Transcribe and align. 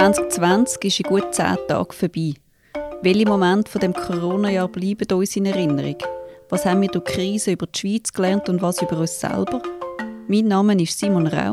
2020 0.00 0.84
ist 0.86 1.00
in 1.00 1.10
gut 1.10 1.34
zehn 1.34 1.58
Tagen 1.68 1.92
vorbei. 1.92 2.32
Welche 3.02 3.26
Momente 3.26 3.70
von 3.70 3.82
dem 3.82 3.92
Corona-Jahr 3.92 4.68
bleiben 4.68 5.12
uns 5.12 5.36
in 5.36 5.44
Erinnerung? 5.44 5.98
Was 6.48 6.64
haben 6.64 6.80
wir 6.80 6.88
durch 6.88 7.04
die 7.04 7.12
Krise 7.12 7.52
über 7.52 7.66
die 7.66 7.78
Schweiz 7.78 8.10
gelernt 8.10 8.48
und 8.48 8.62
was 8.62 8.80
über 8.80 8.96
uns 8.96 9.20
selber? 9.20 9.60
Mein 10.26 10.48
Name 10.48 10.80
ist 10.82 10.98
Simon 10.98 11.26
Rau. 11.26 11.52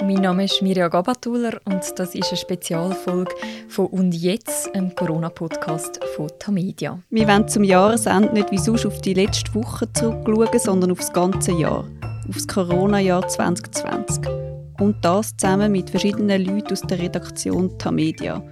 Und 0.00 0.06
mein 0.06 0.22
Name 0.22 0.44
ist 0.44 0.62
Mirja 0.62 0.88
Gabatuller 0.88 1.60
und 1.66 1.82
das 1.96 2.14
ist 2.14 2.28
eine 2.30 2.38
Spezialfolge 2.38 3.34
von 3.68 3.88
«Und 3.88 4.14
jetzt», 4.14 4.74
einem 4.74 4.94
Corona-Podcast 4.94 6.02
von 6.16 6.30
Tamedia. 6.38 6.98
Wir 7.10 7.28
wollen 7.28 7.46
zum 7.46 7.62
Jahresende 7.62 8.32
nicht 8.32 8.50
wie 8.50 8.58
sonst 8.58 8.86
auf 8.86 9.02
die 9.02 9.12
letzte 9.12 9.54
Woche 9.54 9.86
zurückschauen, 9.92 10.58
sondern 10.58 10.92
auf 10.92 10.98
das 10.98 11.12
ganze 11.12 11.52
Jahr, 11.52 11.84
auf 12.26 12.36
das 12.36 12.48
Corona-Jahr 12.48 13.28
2020. 13.28 14.51
Und 14.78 15.04
das 15.04 15.36
zusammen 15.36 15.72
mit 15.72 15.90
verschiedenen 15.90 16.44
Leuten 16.44 16.72
aus 16.72 16.80
der 16.82 16.98
Redaktion 16.98 17.78
Tamedia. 17.78 18.42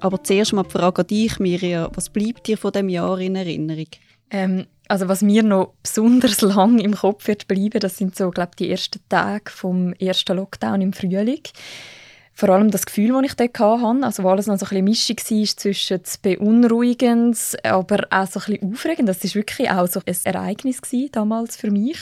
Aber 0.00 0.22
zuerst 0.24 0.52
mal 0.52 0.62
die 0.62 0.70
Frage 0.70 1.02
an 1.02 1.06
dich, 1.06 1.38
Mirja. 1.38 1.90
Was 1.94 2.08
bleibt 2.08 2.46
dir 2.46 2.56
von 2.56 2.72
dem 2.72 2.88
Jahr 2.88 3.18
in 3.18 3.36
Erinnerung? 3.36 3.86
Ähm, 4.30 4.66
also 4.88 5.08
was 5.08 5.22
mir 5.22 5.42
noch 5.42 5.74
besonders 5.82 6.40
lang 6.40 6.78
im 6.78 6.94
Kopf 6.94 7.28
wird 7.28 7.46
bleiben, 7.46 7.80
das 7.80 7.96
sind 7.96 8.16
so, 8.16 8.30
glaube 8.30 8.52
die 8.58 8.70
ersten 8.70 9.00
Tage 9.08 9.50
vom 9.50 9.92
ersten 9.94 10.36
Lockdown 10.36 10.80
im 10.80 10.92
Frühling. 10.92 11.42
Vor 12.32 12.48
allem 12.48 12.70
das 12.70 12.86
Gefühl, 12.86 13.12
das 13.12 13.32
ich 13.32 13.36
dort 13.36 13.58
hatte, 13.58 14.06
also 14.06 14.22
wo 14.22 14.30
alles 14.30 14.46
noch 14.46 14.58
so 14.58 14.64
ein 14.64 14.84
bisschen 14.84 15.16
Mischung 15.16 15.38
war 15.38 15.56
zwischen 15.56 16.00
beunruhigend, 16.22 17.36
aber 17.62 18.06
auch 18.10 18.26
so 18.26 18.40
ein 18.40 18.46
bisschen 18.46 18.72
aufregend. 18.72 19.08
Das 19.08 19.22
war 19.22 19.34
wirklich 19.34 19.70
auch 19.70 19.86
so 19.86 20.00
ein 20.06 20.16
Ereignis 20.24 20.80
damals 21.12 21.56
für 21.56 21.70
mich 21.70 21.98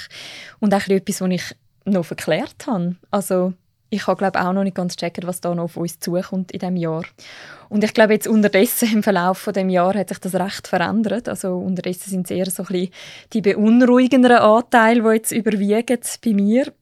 und 0.60 0.72
auch 0.72 0.86
etwas, 0.86 1.20
was 1.20 1.30
ich 1.30 1.42
noch 1.92 2.04
verklärt 2.04 2.66
habe. 2.66 2.96
Also 3.10 3.52
ich 3.90 4.06
habe 4.06 4.18
glaube 4.18 4.40
auch 4.40 4.52
noch 4.52 4.64
nicht 4.64 4.76
ganz 4.76 4.96
checken, 4.96 5.26
was 5.26 5.40
da 5.40 5.54
noch 5.54 5.64
auf 5.64 5.76
uns 5.76 5.98
zukommt 5.98 6.52
in 6.52 6.58
diesem 6.58 6.76
Jahr. 6.76 7.02
Und 7.68 7.84
ich 7.84 7.94
glaube 7.94 8.12
jetzt 8.12 8.28
unterdessen 8.28 8.92
im 8.92 9.02
Verlauf 9.02 9.38
von 9.38 9.52
dem 9.52 9.70
Jahr 9.70 9.94
hat 9.94 10.08
sich 10.08 10.18
das 10.18 10.34
recht 10.34 10.68
verändert. 10.68 11.28
Also 11.28 11.56
unterdessen 11.56 12.10
sind 12.10 12.30
es 12.30 12.30
eher 12.30 12.50
so 12.50 12.64
ein 12.64 12.66
bisschen 12.66 12.92
die 13.32 13.40
beunruhigenderen 13.40 14.38
Anteile, 14.38 15.02
die 15.02 15.08
jetzt 15.08 15.32
überwiegen 15.32 16.00
bei 16.24 16.32
mir. 16.32 16.72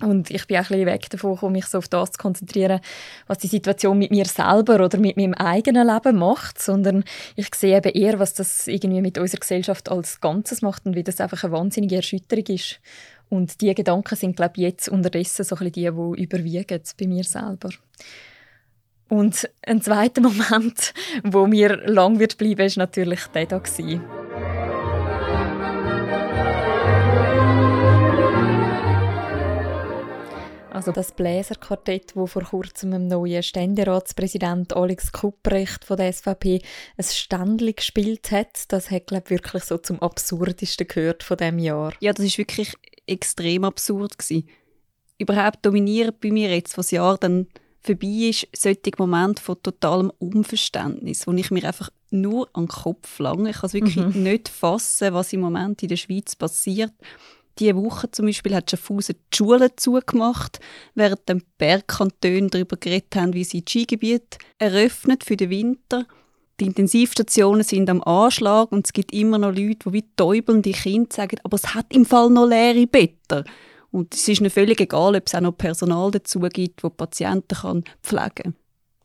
Und 0.00 0.30
ich 0.30 0.46
bin 0.48 0.56
auch 0.56 0.62
ein 0.62 0.68
bisschen 0.68 0.86
weg 0.86 1.08
davon 1.10 1.52
mich 1.52 1.66
so 1.66 1.78
auf 1.78 1.86
das 1.86 2.12
zu 2.12 2.18
konzentrieren, 2.18 2.80
was 3.28 3.38
die 3.38 3.46
Situation 3.46 3.96
mit 3.96 4.10
mir 4.10 4.24
selber 4.24 4.84
oder 4.84 4.98
mit 4.98 5.16
meinem 5.16 5.34
eigenen 5.34 5.86
Leben 5.86 6.18
macht, 6.18 6.60
sondern 6.60 7.04
ich 7.36 7.54
sehe 7.54 7.76
eben 7.76 7.92
eher, 7.92 8.18
was 8.18 8.34
das 8.34 8.66
irgendwie 8.66 9.00
mit 9.00 9.18
unserer 9.18 9.38
Gesellschaft 9.38 9.88
als 9.88 10.20
Ganzes 10.20 10.62
macht 10.62 10.84
und 10.84 10.96
wie 10.96 11.04
das 11.04 11.20
einfach 11.20 11.44
eine 11.44 11.52
wahnsinnige 11.52 11.96
Erschütterung 11.96 12.44
ist. 12.46 12.80
Und 13.34 13.60
diese 13.60 13.74
Gedanken 13.74 14.14
sind, 14.14 14.36
glaube 14.36 14.52
ich, 14.58 14.62
jetzt 14.62 14.88
unterdessen 14.88 15.44
so 15.44 15.56
ein 15.56 15.70
bisschen 15.72 15.72
die, 15.72 16.16
die 16.16 16.22
überwiegen 16.22 16.80
bei 16.96 17.06
mir 17.08 17.24
selber. 17.24 17.70
Und 19.08 19.50
ein 19.66 19.82
zweiter 19.82 20.20
Moment, 20.22 20.94
wo 21.24 21.48
mir 21.48 21.78
lang 21.84 22.20
wird 22.20 22.38
bleiben, 22.38 22.64
ist 22.64 22.76
natürlich 22.76 23.26
der 23.34 23.46
da. 23.46 23.60
Also 30.70 30.92
das 30.92 31.10
Bläserquartett, 31.12 32.14
wo 32.14 32.26
vor 32.26 32.42
kurzem 32.42 32.92
dem 32.92 33.08
neuen 33.08 33.42
Ständeratspräsident 33.42 34.76
Alex 34.76 35.10
Kupprecht 35.10 35.84
von 35.84 35.96
der 35.96 36.12
SVP 36.12 36.60
ein 36.96 37.04
Ständli 37.04 37.72
gespielt 37.72 38.30
hat, 38.30 38.70
das 38.72 38.92
hat 38.92 39.08
glaube 39.08 39.30
wirklich 39.30 39.64
so 39.64 39.78
zum 39.78 40.00
absurdesten 40.00 40.86
gehört 40.86 41.24
von 41.24 41.36
dem 41.36 41.58
Jahr. 41.58 41.94
Ja, 42.00 42.12
das 42.12 42.26
ist 42.26 42.38
wirklich 42.38 42.74
extrem 43.06 43.64
absurd 43.64 44.18
gewesen. 44.18 44.48
Überhaupt 45.18 45.64
dominiert 45.64 46.20
bei 46.20 46.30
mir 46.30 46.50
jetzt, 46.54 46.76
was 46.76 46.90
Jahr 46.90 47.18
dann 47.18 47.46
vorbei 47.80 48.30
ist, 48.30 48.48
solche 48.56 48.92
Momente 48.98 49.42
von 49.42 49.62
totalem 49.62 50.10
Unverständnis, 50.18 51.26
wo 51.26 51.32
ich 51.32 51.50
mir 51.50 51.64
einfach 51.64 51.90
nur 52.10 52.48
an 52.54 52.64
den 52.64 52.68
Kopf 52.68 53.18
lange. 53.18 53.50
Ich 53.50 53.56
kann 53.56 53.66
es 53.66 53.74
wirklich 53.74 53.96
mhm. 53.96 54.22
nicht 54.22 54.48
fassen, 54.48 55.12
was 55.12 55.32
im 55.32 55.40
Moment 55.40 55.82
in 55.82 55.88
der 55.88 55.96
Schweiz 55.96 56.34
passiert. 56.34 56.92
Diese 57.58 57.76
Woche 57.76 58.10
zum 58.10 58.26
Beispiel 58.26 58.54
hat 58.54 58.70
Schaffhausen 58.70 59.16
die 59.32 59.36
Schulen 59.36 59.70
zugemacht, 59.76 60.58
während 60.94 61.28
die 61.28 61.40
Bergkantone 61.58 62.48
darüber 62.48 62.76
geredet 62.76 63.14
haben, 63.14 63.34
wie 63.34 63.44
sie 63.44 63.64
die 63.64 63.70
Skigebiete 63.70 64.38
eröffnet 64.58 65.22
für 65.22 65.36
den 65.36 65.50
Winter. 65.50 66.06
Die 66.60 66.66
Intensivstationen 66.66 67.64
sind 67.64 67.90
am 67.90 68.02
Anschlag 68.02 68.70
und 68.70 68.86
es 68.86 68.92
gibt 68.92 69.12
immer 69.12 69.38
noch 69.38 69.48
Leute, 69.50 69.88
die 69.90 69.92
wie 69.92 70.04
täubelnde 70.16 70.70
Kinder 70.70 71.08
sagen, 71.12 71.38
aber 71.42 71.56
es 71.56 71.74
hat 71.74 71.86
im 71.90 72.06
Fall 72.06 72.30
noch 72.30 72.46
leere 72.46 72.86
Betten. 72.86 73.44
Und 73.90 74.14
es 74.14 74.28
ist 74.28 74.40
ihnen 74.40 74.50
völlig 74.50 74.80
egal, 74.80 75.16
ob 75.16 75.26
es 75.26 75.34
auch 75.34 75.40
noch 75.40 75.56
Personal 75.56 76.10
dazu 76.10 76.40
gibt, 76.40 76.82
das 76.82 76.92
Patienten 76.96 77.56
kann 77.56 77.84
pflegen 78.02 78.34
kann. 78.34 78.54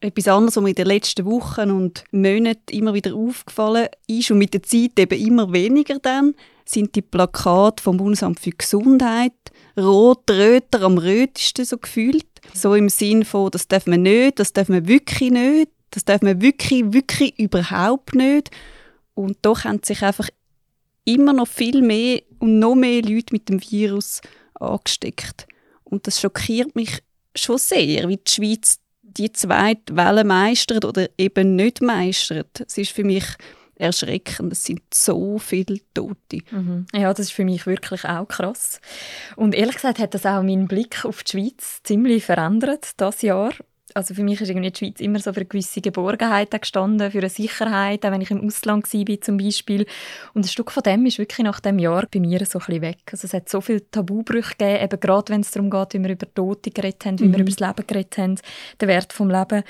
Etwas 0.02 0.28
anderes, 0.28 0.56
was 0.56 0.64
mir 0.64 0.70
in 0.70 0.76
den 0.76 0.88
letzten 0.88 1.26
Wochen 1.26 1.72
und 1.72 2.06
Monaten 2.12 2.72
immer 2.72 2.94
wieder 2.94 3.14
aufgefallen 3.14 3.88
ist 4.08 4.32
und 4.32 4.38
mit 4.38 4.54
der 4.54 4.64
Zeit 4.64 4.98
eben 4.98 5.20
immer 5.20 5.52
weniger 5.52 6.00
dann, 6.00 6.36
sind 6.66 6.96
die 6.96 7.02
Plakate 7.02 7.84
vom 7.84 7.98
Bundesamt 7.98 8.40
für 8.40 8.52
Gesundheit. 8.52 9.34
Rot, 9.78 10.30
röter, 10.30 10.84
am 10.84 10.98
rötesten 10.98 11.66
so 11.66 11.78
gefühlt. 11.78 12.26
So 12.54 12.76
im 12.76 12.90
Sinn 12.90 13.26
von, 13.26 13.52
das 13.52 13.68
darf 13.68 13.88
man 13.88 14.04
nicht, 14.04 14.40
das 14.40 14.54
darf 14.54 14.70
man 14.70 14.88
wirklich 14.88 15.32
nicht, 15.32 15.70
das 15.92 16.06
darf 16.06 16.22
man 16.22 16.42
wirklich, 16.42 16.94
wirklich 16.94 17.38
überhaupt 17.40 18.16
nicht. 18.16 18.52
Und 19.14 19.38
doch 19.42 19.64
haben 19.64 19.82
sich 19.84 20.04
einfach 20.04 20.30
immer 21.06 21.34
noch 21.34 21.48
viel 21.48 21.82
mehr 21.82 22.22
und 22.40 22.60
noch 22.60 22.76
mehr 22.76 23.02
Leute 23.02 23.34
mit 23.34 23.50
dem 23.50 23.62
Virus 23.62 24.22
angesteckt. 24.54 25.48
Und 25.84 26.08
das 26.08 26.22
schockiert 26.22 26.76
mich 26.76 27.02
schon 27.36 27.58
sehr, 27.58 28.08
wie 28.08 28.18
die 28.18 28.32
Schweiz 28.32 28.80
die 29.02 29.32
zweite 29.32 29.96
Welle 29.96 30.24
meistert 30.24 30.86
oder 30.86 31.10
eben 31.18 31.56
nicht 31.56 31.82
meistert. 31.82 32.62
Es 32.62 32.78
ist 32.78 32.92
für 32.92 33.04
mich 33.04 33.26
erschreckend. 33.76 34.54
Es 34.54 34.66
sind 34.66 34.82
so 34.94 35.40
viele 35.40 35.80
Tote. 35.94 36.40
Mhm. 36.52 36.86
Ja, 36.94 37.10
das 37.10 37.20
ist 37.28 37.32
für 37.32 37.46
mich 37.46 37.66
wirklich 37.66 38.06
auch 38.06 38.28
krass. 38.28 38.80
Und 39.36 39.56
ehrlich 39.56 39.76
gesagt 39.76 40.00
hat 40.00 40.14
das 40.14 40.26
auch 40.26 40.44
meinen 40.44 40.68
Blick 40.68 41.06
auf 41.06 41.24
die 41.24 41.32
Schweiz 41.32 41.82
ziemlich 41.84 42.26
verändert 42.26 42.92
das 42.98 43.22
Jahr. 43.22 43.54
Also 43.96 44.14
für 44.14 44.24
mich 44.24 44.42
ist 44.42 44.50
irgendwie 44.50 44.72
die 44.72 44.78
Schweiz 44.78 45.00
immer 45.00 45.20
so 45.20 45.34
für 45.34 45.42
eine 45.42 45.46
gewisse 45.46 45.82
Geborgenheit 45.82 46.52
gestanden, 46.52 47.12
für 47.12 47.20
eine 47.20 47.30
Sicherheit, 47.30 48.06
auch 48.06 48.12
wenn 48.12 48.22
ich 48.22 48.32
im 48.32 48.46
Ausland 48.46 48.92
war 48.94 49.22
zum 49.22 49.38
Beispiel. 49.38 49.86
Und 50.34 50.46
ein 50.46 50.50
Stück 50.50 50.72
von 50.72 50.84
dem 50.84 51.06
ist 51.06 51.18
wirklich 51.18 51.46
nach 51.46 51.60
dem 51.60 51.80
Jahr 51.80 52.06
bei 52.12 52.20
mir 52.20 52.46
so 52.46 52.60
ein 52.60 52.66
bisschen 52.66 52.82
weg. 52.82 53.00
Also 53.12 53.26
es 53.26 53.34
hat 53.34 53.50
so 53.50 53.62
viele 53.62 53.90
Tabubrüche 53.90 54.56
gegeben, 54.58 54.84
eben 54.84 55.00
gerade 55.00 55.34
wenn 55.34 55.42
es 55.42 55.52
darum 55.52 55.70
geht, 55.70 55.94
wie 55.94 56.04
wir 56.04 56.12
über 56.12 56.34
Tote 56.34 56.72
geredet 56.72 57.06
haben, 57.06 57.20
wie 57.20 57.26
mhm. 57.26 57.34
wir 57.34 57.40
über 57.40 57.52
das 57.52 57.60
Leben 57.60 57.88
geredet 57.88 58.18
haben, 58.18 58.36
den 58.82 58.88
Wert 58.88 59.14
vom 59.14 59.30
Leben. 59.30 59.64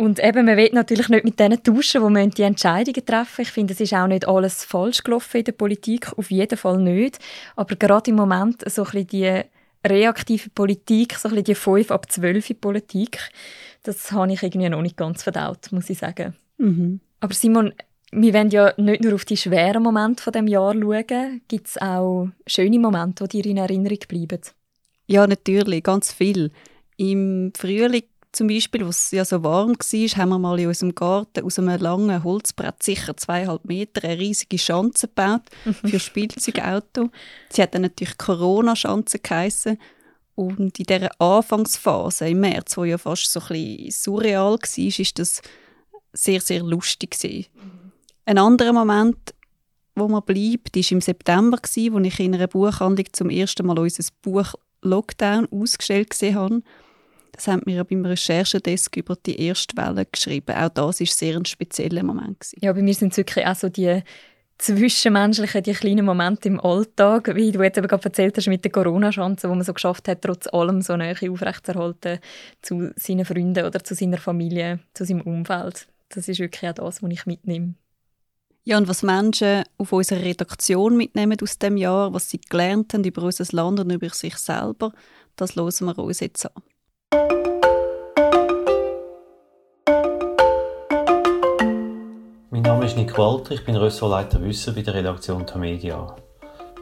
Und 0.00 0.18
eben, 0.18 0.46
man 0.46 0.56
will 0.56 0.70
natürlich 0.72 1.10
nicht 1.10 1.24
mit 1.24 1.38
denen 1.38 1.62
tauschen, 1.62 2.14
die 2.14 2.30
die 2.30 2.42
Entscheidungen 2.42 3.04
treffen. 3.04 3.42
Ich 3.42 3.50
finde, 3.50 3.74
es 3.74 3.80
ist 3.80 3.92
auch 3.92 4.06
nicht 4.06 4.26
alles 4.26 4.64
falsch 4.64 5.02
gelaufen 5.02 5.36
in 5.36 5.44
der 5.44 5.52
Politik, 5.52 6.16
auf 6.16 6.30
jeden 6.30 6.56
Fall 6.56 6.78
nicht. 6.78 7.18
Aber 7.54 7.76
gerade 7.76 8.10
im 8.10 8.16
Moment 8.16 8.62
so 8.70 8.82
ein 8.82 8.90
bisschen 8.92 9.06
die 9.08 9.42
reaktive 9.84 10.50
Politik, 10.50 11.14
so 11.14 11.28
ein 11.28 11.34
bisschen 11.34 11.44
die 11.44 11.54
5 11.54 11.90
ab 11.90 12.10
12 12.10 12.60
Politik, 12.60 13.18
das 13.82 14.12
habe 14.12 14.32
ich 14.32 14.42
irgendwie 14.42 14.68
noch 14.68 14.82
nicht 14.82 14.96
ganz 14.96 15.22
verdaut, 15.22 15.72
muss 15.72 15.90
ich 15.90 15.98
sagen. 15.98 16.34
Mhm. 16.58 17.00
Aber 17.20 17.34
Simon, 17.34 17.72
wir 18.12 18.34
wollen 18.34 18.50
ja 18.50 18.72
nicht 18.76 19.02
nur 19.02 19.14
auf 19.14 19.24
die 19.24 19.36
schweren 19.36 19.82
Momente 19.82 20.22
von 20.22 20.32
dem 20.32 20.48
Jahr 20.48 20.74
schauen. 20.74 21.40
Gibt 21.48 21.68
es 21.68 21.78
auch 21.78 22.28
schöne 22.46 22.78
Momente, 22.78 23.28
die 23.28 23.42
dir 23.42 23.50
in 23.50 23.56
Erinnerung 23.58 23.98
bleiben? 24.08 24.40
Ja, 25.06 25.26
natürlich, 25.26 25.82
ganz 25.82 26.12
viel. 26.12 26.50
Im 26.96 27.52
Frühling 27.56 28.04
zum 28.32 28.46
Beispiel, 28.46 28.84
wo 28.84 28.90
es 28.90 29.10
ja 29.10 29.24
so 29.24 29.42
warm 29.42 29.72
war, 29.72 30.16
haben 30.16 30.28
wir 30.28 30.38
mal 30.38 30.60
in 30.60 30.68
unserem 30.68 30.94
Garten 30.94 31.44
aus 31.44 31.58
einem 31.58 31.80
langen 31.80 32.22
Holzbrett, 32.22 32.82
sicher 32.82 33.16
zweieinhalb 33.16 33.64
Meter, 33.64 34.04
eine 34.04 34.18
riesige 34.18 34.58
Schanze 34.58 35.08
gebaut 35.08 35.42
mhm. 35.64 35.74
für 35.74 35.98
Spielzeugauto. 35.98 37.10
Sie 37.48 37.62
hat 37.62 37.74
dann 37.74 37.82
natürlich 37.82 38.16
Corona-Schanze 38.18 39.18
geheissen. 39.18 39.78
Und 40.36 40.78
in 40.78 40.86
dieser 40.86 41.10
Anfangsphase 41.20 42.28
im 42.28 42.40
März, 42.40 42.76
wo 42.76 42.84
ja 42.84 42.98
fast 42.98 43.30
so 43.30 43.40
ein 43.40 43.48
bisschen 43.48 43.90
surreal 43.90 44.52
war, 44.52 44.98
ist 44.98 45.18
das 45.18 45.42
sehr, 46.12 46.40
sehr 46.40 46.62
lustig. 46.62 47.10
Gewesen. 47.10 47.46
Mhm. 47.54 47.92
Ein 48.26 48.38
anderer 48.38 48.72
Moment, 48.72 49.34
wo 49.96 50.08
man 50.08 50.22
bleibt, 50.22 50.76
war 50.76 50.92
im 50.92 51.00
September, 51.00 51.58
als 51.60 51.76
ich 51.76 52.20
in 52.20 52.34
einer 52.34 52.46
Buchhandlung 52.46 53.06
zum 53.12 53.28
ersten 53.28 53.66
Mal 53.66 53.78
unser 53.78 54.04
Buch 54.22 54.54
Lockdown 54.82 55.48
ausgestellt 55.50 56.10
gesehen 56.10 56.36
habe. 56.36 56.62
Das 57.40 57.48
haben 57.48 57.62
wir 57.64 57.84
beim 57.84 58.04
Recherchedesk 58.04 58.98
über 58.98 59.16
die 59.16 59.40
erste 59.46 59.74
Welle 59.74 60.04
geschrieben. 60.04 60.54
Auch 60.54 60.68
das 60.68 61.00
war 61.00 61.06
sehr 61.06 61.36
ein 61.36 61.46
spezieller 61.46 62.02
Moment. 62.02 62.40
Gewesen. 62.40 62.58
Ja, 62.60 62.70
bei 62.74 62.82
mir 62.82 62.92
sind 62.92 63.12
es 63.12 63.16
wirklich 63.16 63.46
auch 63.46 63.54
so 63.54 63.70
die 63.70 64.02
zwischenmenschlichen, 64.58 65.62
die 65.62 65.72
kleinen 65.72 66.04
Momente 66.04 66.48
im 66.48 66.60
Alltag, 66.60 67.34
wie 67.34 67.50
du 67.50 67.62
jetzt 67.62 67.78
eben 67.78 67.88
gerade 67.88 68.04
erzählt 68.04 68.36
hast 68.36 68.46
mit 68.48 68.62
der 68.62 68.70
Corona-Chance, 68.70 69.48
wo 69.48 69.54
man 69.54 69.64
so 69.64 69.72
geschafft 69.72 70.06
hat, 70.06 70.20
trotz 70.20 70.52
allem 70.52 70.82
so 70.82 70.98
Nähe 70.98 71.16
aufrechtzuerhalten 71.30 72.18
zu 72.60 72.90
seinen 72.96 73.24
Freunden 73.24 73.64
oder 73.64 73.82
zu 73.82 73.94
seiner 73.94 74.18
Familie, 74.18 74.80
zu 74.92 75.06
seinem 75.06 75.22
Umfeld. 75.22 75.88
Das 76.10 76.28
ist 76.28 76.40
wirklich 76.40 76.70
auch 76.70 76.74
das, 76.74 77.02
was 77.02 77.10
ich 77.10 77.24
mitnehme. 77.24 77.72
Ja, 78.64 78.76
und 78.76 78.86
was 78.86 79.02
Menschen 79.02 79.64
auf 79.78 79.94
unserer 79.94 80.20
Redaktion 80.20 80.94
mitnehmen 80.94 81.38
aus 81.42 81.58
dem 81.58 81.78
Jahr, 81.78 82.12
was 82.12 82.28
sie 82.28 82.40
gelernt 82.50 82.92
haben 82.92 83.04
über 83.04 83.22
unser 83.22 83.46
Land 83.56 83.80
und 83.80 83.90
über 83.90 84.10
sich 84.10 84.36
selber, 84.36 84.92
das 85.36 85.56
hören 85.56 85.86
wir 85.86 85.98
uns 85.98 86.20
jetzt 86.20 86.44
an. 86.44 86.62
Mein 92.62 92.72
Name 92.74 92.84
ist 92.84 92.96
Nick 92.98 93.16
Walter, 93.16 93.52
ich 93.54 93.64
bin 93.64 93.74
Ressortleiter 93.74 94.38
Wissen 94.42 94.74
bei 94.74 94.82
der 94.82 94.92
Redaktion 94.92 95.46
Tamedia. 95.46 96.14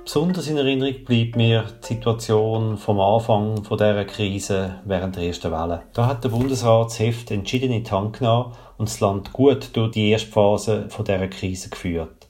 Besonders 0.03 0.49
in 0.49 0.57
Erinnerung 0.57 1.05
bleibt 1.05 1.37
mir 1.37 1.67
die 1.85 1.87
Situation 1.87 2.77
vom 2.77 2.99
Anfang 2.99 3.63
dieser 3.63 4.05
Krise 4.05 4.81
während 4.87 5.15
der 5.15 5.23
ersten 5.23 5.53
Welle. 5.53 5.83
Da 5.95 6.07
hat 6.07 6.25
der 6.25 6.31
Bundesrat 6.31 6.87
das 6.87 6.99
Heft 6.99 7.31
entschieden 7.31 7.71
in 7.71 7.85
die 7.85 7.91
Hand 7.93 8.19
genommen 8.19 8.55
und 8.77 8.89
das 8.89 8.99
Land 8.99 9.33
gut 9.33 9.71
durch 9.75 9.93
die 9.93 10.11
erste 10.11 10.29
Phase 10.29 10.89
dieser 10.99 11.29
Krise 11.29 11.69
geführt. 11.71 12.27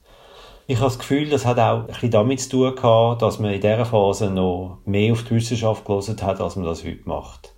Ich 0.66 0.76
habe 0.76 0.88
das 0.88 0.98
Gefühl, 0.98 1.30
das 1.30 1.46
hat 1.46 1.58
auch 1.58 1.80
ein 1.80 1.86
bisschen 1.86 2.10
damit 2.10 2.42
zu 2.42 2.50
tun 2.50 2.76
gehabt, 2.76 3.22
dass 3.22 3.38
man 3.38 3.54
in 3.54 3.62
dieser 3.62 3.86
Phase 3.86 4.28
noch 4.28 4.76
mehr 4.84 5.12
auf 5.12 5.24
die 5.24 5.36
Wissenschaft 5.36 5.86
gelesen 5.86 6.20
hat, 6.20 6.42
als 6.42 6.56
man 6.56 6.66
das 6.66 6.84
heute 6.84 7.08
macht. 7.08 7.54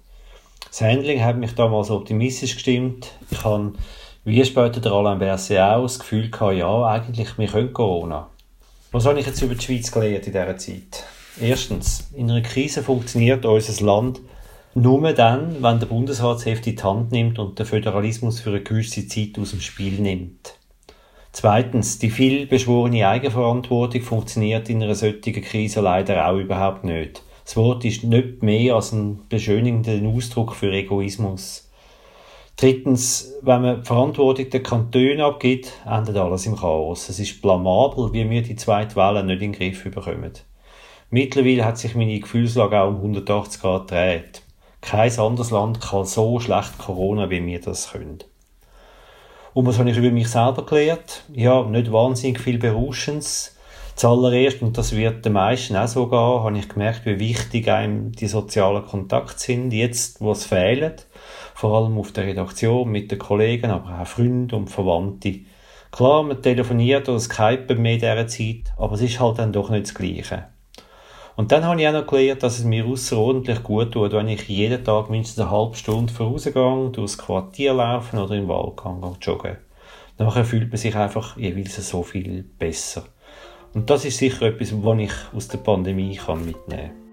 Das 0.69 0.83
Handling 0.83 1.25
hat 1.25 1.37
mich 1.37 1.57
damals 1.57 1.91
optimistisch 1.91 2.55
gestimmt. 2.55 3.11
Ich 3.33 3.43
habe, 3.43 3.73
wie 4.25 4.45
später 4.45 4.81
der 4.81 4.93
Alain 4.93 5.19
Berset 5.19 5.61
auch, 5.61 5.83
das 5.83 5.99
Gefühl 5.99 6.31
gehabt, 6.31 6.57
ja, 6.57 6.85
eigentlich, 6.87 7.39
wir 7.39 7.47
können 7.47 7.73
Corona. 7.73 8.29
Was 8.93 9.07
habe 9.07 9.21
ich 9.21 9.27
jetzt 9.27 9.41
über 9.41 9.55
die 9.55 9.65
Schweiz 9.65 9.91
gelernt 9.91 10.27
in 10.27 10.33
dieser 10.33 10.57
Zeit? 10.57 11.05
Erstens, 11.41 12.09
in 12.15 12.31
einer 12.31 12.43
Krise 12.43 12.83
funktioniert 12.83 13.47
unser 13.47 13.85
Land 13.85 14.21
nur 14.75 15.13
dann, 15.13 15.63
wenn 15.63 15.81
der 15.81 15.87
Bundesrat 15.87 16.45
Heft 16.45 16.67
in 16.67 16.77
die 16.77 16.83
Hand 16.83 17.13
nimmt 17.13 17.39
und 17.39 17.59
den 17.59 17.67
Föderalismus 17.67 18.41
für 18.41 18.51
eine 18.51 18.63
gewisse 18.63 19.07
Zeit 19.09 19.39
aus 19.39 19.51
dem 19.51 19.61
Spiel 19.61 20.01
nimmt. 20.01 20.55
Zweitens, 21.33 21.99
die 21.99 22.11
viel 22.11 22.47
beschworene 22.47 23.09
Eigenverantwortung 23.09 24.03
funktioniert 24.03 24.69
in 24.69 24.83
einer 24.83 24.95
solchen 24.95 25.43
Krise 25.43 25.81
leider 25.81 26.29
auch 26.29 26.39
überhaupt 26.39 26.85
nicht. 26.85 27.23
Das 27.45 27.57
Wort 27.57 27.85
ist 27.85 28.05
nicht 28.05 28.43
mehr 28.43 28.75
als 28.75 28.93
ein 28.93 29.21
beschönigender 29.29 30.09
Ausdruck 30.09 30.55
für 30.55 30.73
Egoismus. 30.73 31.70
Drittens, 32.61 33.33
wenn 33.41 33.63
man 33.63 33.85
Verantwortung 33.85 34.51
der 34.51 34.63
Kantone 34.63 35.25
abgibt, 35.25 35.73
endet 35.87 36.19
alles 36.19 36.45
im 36.45 36.57
Chaos. 36.57 37.09
Es 37.09 37.19
ist 37.19 37.41
blamabel, 37.41 38.13
wie 38.13 38.29
wir 38.29 38.43
die 38.43 38.55
zweite 38.55 38.97
Welle 38.97 39.25
nicht 39.25 39.41
in 39.41 39.53
den 39.53 39.59
Griff 39.59 39.83
bekommen. 39.83 40.33
Mittlerweile 41.09 41.65
hat 41.65 41.79
sich 41.79 41.95
meine 41.95 42.21
Gefühlslage 42.21 42.79
auch 42.79 42.91
um 42.91 42.97
180 42.97 43.63
Grad 43.63 43.89
gedreht. 43.89 44.43
Kein 44.83 45.19
anderes 45.19 45.51
Land 45.51 45.81
kann 45.81 46.05
so 46.05 46.39
schlecht 46.39 46.77
Corona, 46.77 47.31
wie 47.31 47.47
wir 47.47 47.63
das 47.63 47.93
können. 47.93 48.19
Und 49.55 49.67
was 49.67 49.79
habe 49.79 49.89
ich 49.89 49.97
über 49.97 50.11
mich 50.11 50.29
selber 50.29 50.67
gelernt? 50.67 51.25
Ja, 51.33 51.63
nicht 51.63 51.91
wahnsinnig 51.91 52.41
viel 52.41 52.59
Berauschendes. 52.59 53.57
Zuallererst, 53.97 54.61
und 54.61 54.77
das 54.77 54.95
wird 54.95 55.25
den 55.25 55.33
meisten 55.33 55.77
auch 55.77 55.89
so 55.89 56.09
gehen, 56.09 56.19
habe 56.19 56.59
ich 56.59 56.69
gemerkt, 56.69 57.07
wie 57.07 57.21
wichtig 57.21 57.71
einem 57.71 58.13
die 58.13 58.29
sozialen 58.29 58.85
Kontakte 58.85 59.39
sind, 59.39 59.73
jetzt, 59.73 60.21
wo 60.21 60.33
es 60.33 60.45
fehlt 60.45 61.07
vor 61.61 61.77
allem 61.77 61.99
auf 61.99 62.11
der 62.13 62.25
Redaktion 62.25 62.91
mit 62.91 63.11
den 63.11 63.19
Kollegen, 63.19 63.71
aber 63.71 64.01
auch 64.01 64.07
Freunde 64.07 64.57
und 64.57 64.71
Verwandte. 64.71 65.41
Klar, 65.93 66.23
man 66.23 66.41
telefoniert 66.41 67.07
oder 67.07 67.21
Skype 67.21 67.75
mehr 67.75 67.93
in 67.93 68.01
dieser 68.01 68.27
Zeit, 68.29 68.73
aber 68.79 68.95
es 68.95 69.03
ist 69.03 69.21
halt 69.21 69.39
dann 69.39 69.53
doch 69.53 69.69
nicht 69.69 69.83
das 69.83 69.95
Gleiche. 69.95 70.47
Und 71.37 71.53
dann 71.53 71.65
habe 71.65 71.79
ich 71.79 71.87
auch 71.87 71.93
noch 71.93 72.07
gelernt, 72.07 72.43
dass 72.43 72.59
es 72.59 72.65
mir 72.65 72.87
außerordentlich 72.87 73.63
gut 73.63 73.93
tut, 73.93 74.13
wenn 74.13 74.29
ich 74.29 74.49
jeden 74.49 74.83
Tag 74.83 75.11
mindestens 75.11 75.41
eine 75.41 75.51
halbe 75.51 75.77
Stunde 75.77 76.11
vorausgehe, 76.11 76.91
durchs 76.93 77.19
Quartier 77.19 77.75
laufen 77.75 78.19
oder 78.19 78.37
im 78.37 78.49
Wald 78.49 78.79
gehe, 78.83 79.17
joggen. 79.21 79.59
Nachher 80.17 80.47
fühlt 80.47 80.71
man 80.71 80.79
sich 80.79 80.97
einfach 80.97 81.37
jeweils 81.37 81.77
so 81.77 82.03
viel 82.03 82.43
besser. 82.59 83.05
Und 83.75 83.91
das 83.91 84.07
ist 84.07 84.17
sicher 84.17 84.47
etwas, 84.47 84.73
was 84.83 84.99
ich 84.99 85.13
aus 85.35 85.49
der 85.49 85.59
Pandemie 85.59 86.17
kann 86.17 86.47
mitnehmen 86.47 86.89
kann. 86.89 87.10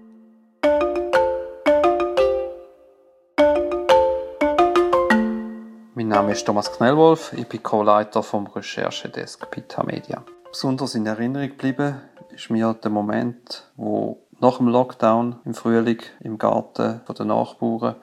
Mein 5.98 6.06
Name 6.06 6.30
ist 6.30 6.46
Thomas 6.46 6.70
Knellwolf, 6.70 7.32
ich 7.32 7.48
bin 7.48 7.60
Co-Leiter 7.60 8.22
vom 8.22 8.46
Recherchedesk 8.46 9.50
Pita 9.50 9.82
Media. 9.82 10.22
Besonders 10.48 10.94
in 10.94 11.04
Erinnerung 11.04 11.48
geblieben 11.48 12.00
ist 12.30 12.50
mir 12.50 12.72
der 12.72 12.92
Moment, 12.92 13.64
wo 13.74 14.22
nach 14.38 14.58
dem 14.58 14.68
Lockdown 14.68 15.40
im 15.44 15.54
Frühling 15.54 16.00
im 16.20 16.38
Garten 16.38 17.00
von 17.04 17.16
den 17.16 17.26
Nachbarn 17.26 17.96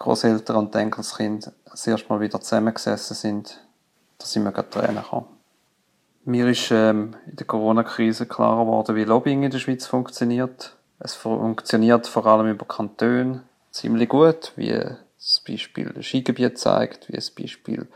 Großeltern 0.00 0.56
und 0.56 0.76
Enkelskind 0.76 1.50
das 1.64 1.86
erste 1.86 2.10
Mal 2.10 2.20
wieder 2.20 2.42
zusammengesessen 2.42 3.16
sind, 3.16 3.66
dass 4.18 4.36
ich 4.36 4.42
mir 4.42 4.52
gerade 4.52 4.68
Tränen 4.68 5.02
kann. 5.02 5.24
Mir 6.26 6.46
ist 6.48 6.70
ähm, 6.72 7.16
in 7.26 7.36
der 7.36 7.46
Corona-Krise 7.46 8.26
klarer 8.26 8.66
geworden, 8.66 8.96
wie 8.96 9.04
Lobbying 9.04 9.44
in 9.44 9.50
der 9.50 9.60
Schweiz 9.60 9.86
funktioniert. 9.86 10.76
Es 10.98 11.14
funktioniert 11.14 12.06
vor 12.06 12.26
allem 12.26 12.48
über 12.48 12.66
Kantone 12.66 13.44
ziemlich 13.70 14.10
gut, 14.10 14.52
wie 14.56 14.78
das 15.24 15.40
Beispiel 15.40 16.02
Skigebiet 16.02 16.58
zeigt, 16.58 17.08
wie 17.08 17.12
das 17.12 17.30
Beispiel 17.30 17.88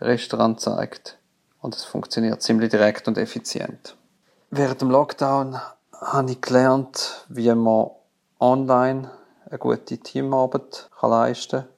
Restaurant 0.00 0.60
zeigt. 0.60 1.18
Und 1.60 1.74
es 1.74 1.84
funktioniert 1.84 2.40
ziemlich 2.40 2.70
direkt 2.70 3.06
und 3.06 3.18
effizient. 3.18 3.96
Während 4.50 4.80
dem 4.80 4.90
Lockdown 4.90 5.60
habe 5.92 6.30
ich 6.30 6.40
gelernt, 6.40 7.26
wie 7.28 7.54
man 7.54 7.90
online 8.38 9.10
eine 9.44 9.58
gute 9.58 9.98
Teamarbeit 9.98 10.88
leisten 11.02 11.60
kann. 11.60 11.68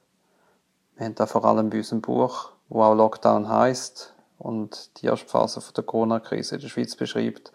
Wir 0.95 1.05
haben 1.07 1.15
da 1.15 1.25
vor 1.25 1.43
allem 1.43 1.69
bei 1.69 1.77
unserem 1.79 2.01
Buch, 2.01 2.51
wo 2.69 2.83
auch 2.83 2.95
Lockdown 2.95 3.49
heißt 3.49 4.13
und 4.37 5.01
die 5.01 5.07
erste 5.07 5.27
Phase 5.27 5.61
der 5.75 5.83
Corona-Krise 5.83 6.55
in 6.55 6.61
der 6.61 6.69
Schweiz 6.69 6.95
beschreibt. 6.95 7.51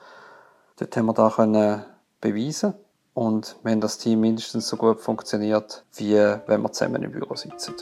Dort 0.77 0.95
haben 0.97 1.07
wir 1.07 1.15
da 1.15 1.31
können 1.31 1.85
und 3.19 3.57
wenn 3.65 3.81
das 3.81 3.99
Team 3.99 4.21
mindestens 4.21 4.69
so 4.69 4.77
gut 4.77 5.01
funktioniert, 5.01 5.85
wie 5.97 6.15
wenn 6.15 6.63
wir 6.63 6.71
zusammen 6.71 7.03
im 7.03 7.11
Büro 7.11 7.35
sitzen. 7.35 7.75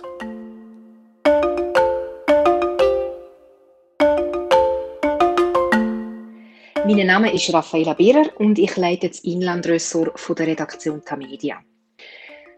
Mein 6.87 7.07
Name 7.07 7.35
ist 7.35 7.53
Raffaella 7.53 7.93
Bierer 7.93 8.31
und 8.39 8.59
ich 8.59 8.79
leite 8.79 9.09
das 9.11 9.21
Inlandressort 9.21 10.39
der 10.39 10.47
Redaktion 10.47 11.05
Tamedia. 11.05 11.61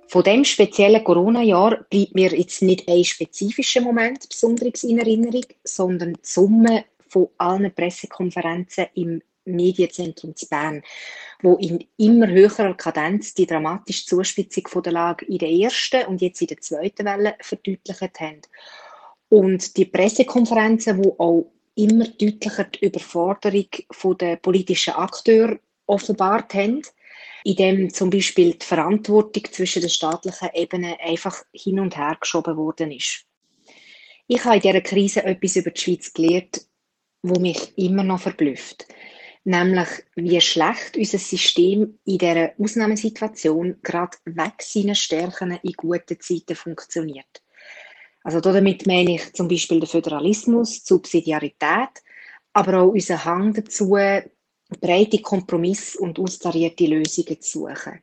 Von 0.06 0.22
dem 0.22 0.44
speziellen 0.44 1.02
Corona-Jahr 1.02 1.84
bleibt 1.90 2.14
mir 2.14 2.30
jetzt 2.32 2.62
nicht 2.62 2.88
ein 2.88 3.02
spezifischer 3.02 3.80
Moment 3.80 4.28
besonders 4.28 4.84
in 4.84 4.98
Erinnerung, 5.00 5.44
sondern 5.64 6.12
die 6.12 6.20
Summe 6.22 6.84
von 7.08 7.28
allen 7.38 7.75
Pressekonferenzen 7.75 8.86
im 8.94 9.20
Medienzentrum 9.56 10.34
zu 10.36 10.48
Bern, 10.48 10.82
wo 11.42 11.56
in 11.56 11.84
immer 11.96 12.28
höherer 12.28 12.74
Kadenz 12.74 13.34
die 13.34 13.46
dramatische 13.46 14.06
Zuspitzung 14.06 14.82
der 14.82 14.92
Lage 14.92 15.26
in 15.26 15.38
der 15.38 15.50
ersten 15.50 16.06
und 16.06 16.20
jetzt 16.20 16.40
in 16.40 16.49
der 16.49 16.61
zweiten 16.61 17.06
Welle 17.06 17.37
verdeutlicht 17.40 18.20
haben. 18.20 18.42
Und 19.28 19.76
die 19.76 19.84
Pressekonferenzen, 19.84 21.04
wo 21.04 21.14
auch 21.18 21.52
immer 21.75 22.06
deutlicher 22.06 22.64
die 22.64 22.87
Überforderung 22.87 23.68
der 24.18 24.37
politischen 24.37 24.94
Akteure 24.94 25.58
offenbart 25.87 26.54
haben, 26.54 26.82
indem 27.44 27.92
zum 27.92 28.11
Beispiel 28.11 28.54
die 28.54 28.66
Verantwortung 28.66 29.44
zwischen 29.50 29.80
den 29.80 29.90
staatlichen 29.90 30.49
Ebenen 30.54 30.96
einfach 31.00 31.44
hin 31.52 31.78
und 31.78 31.96
her 31.96 32.16
geschoben 32.20 32.56
worden 32.56 32.90
ist. 32.90 33.25
Ich 34.26 34.44
habe 34.44 34.56
in 34.56 34.62
dieser 34.62 34.80
Krise 34.80 35.25
etwas 35.25 35.56
über 35.56 35.70
die 35.70 35.80
Schweiz 35.80 36.12
gelernt, 36.12 36.66
wo 37.23 37.38
mich 37.40 37.76
immer 37.76 38.04
noch 38.04 38.20
verblüfft 38.20 38.87
nämlich 39.45 39.88
wie 40.16 40.40
schlecht 40.40 40.97
unser 40.97 41.18
System 41.18 41.99
in 42.04 42.18
dieser 42.18 42.52
Ausnahmesituation 42.59 43.76
gerade 43.83 44.18
weg 44.25 44.54
seinen 44.61 44.95
Stärken 44.95 45.59
in 45.62 45.73
guten 45.73 46.21
Zeiten 46.21 46.57
funktioniert. 46.57 47.42
Also 48.23 48.40
damit 48.40 48.87
meine 48.87 49.14
ich 49.14 49.33
zum 49.33 49.49
Beispiel 49.49 49.80
den 49.80 49.88
Föderalismus, 49.88 50.83
die 50.83 50.87
Subsidiarität, 50.87 52.02
aber 52.52 52.83
auch 52.83 52.88
unseren 52.88 53.25
Hang 53.25 53.54
dazu, 53.54 53.97
breite 54.80 55.23
Kompromisse 55.23 55.99
und 55.99 56.18
austarierte 56.18 56.87
Lösungen 56.87 57.40
zu 57.40 57.61
suchen. 57.61 58.02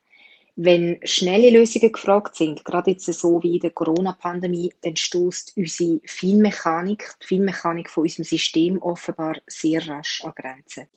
Wenn 0.57 0.99
schnelle 1.03 1.49
Lösungen 1.49 1.91
gefragt 1.91 2.37
sind, 2.37 2.63
gerade 2.63 2.91
jetzt 2.91 3.05
so 3.05 3.43
wie 3.43 3.55
in 3.55 3.59
der 3.59 3.71
Corona-Pandemie, 3.71 4.73
dann 4.81 4.95
stößt 4.95 5.57
unsere 5.57 5.99
Feinmechanik, 6.05 7.13
die 7.21 7.27
Feinmechanik 7.27 7.89
von 7.89 8.03
unserem 8.03 8.23
System 8.23 8.81
offenbar 8.81 9.35
sehr 9.47 9.85
rasch 9.85 10.23
an 10.23 10.31
Grenzen. 10.33 10.87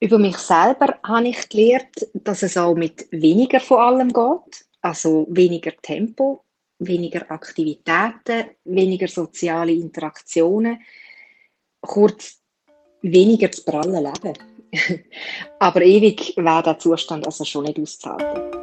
Über 0.00 0.18
mich 0.18 0.36
selber 0.36 0.98
habe 1.02 1.28
ich 1.28 1.48
gelernt, 1.48 2.08
dass 2.14 2.42
es 2.42 2.56
auch 2.56 2.74
mit 2.74 3.08
weniger 3.10 3.58
von 3.58 3.78
allem 3.78 4.12
geht. 4.12 4.64
Also 4.80 5.26
weniger 5.28 5.72
Tempo, 5.82 6.44
weniger 6.78 7.28
Aktivitäten, 7.30 8.50
weniger 8.64 9.08
soziale 9.08 9.72
Interaktionen. 9.72 10.80
Kurz, 11.80 12.40
weniger 13.02 13.50
zu 13.50 13.64
prallen 13.64 14.04
Leben. 14.04 14.38
Aber 15.58 15.82
ewig 15.82 16.34
wäre 16.36 16.62
der 16.62 16.78
Zustand 16.78 17.26
also 17.26 17.44
schon 17.44 17.64
nicht 17.64 17.80
auszuhalten. 17.80 18.57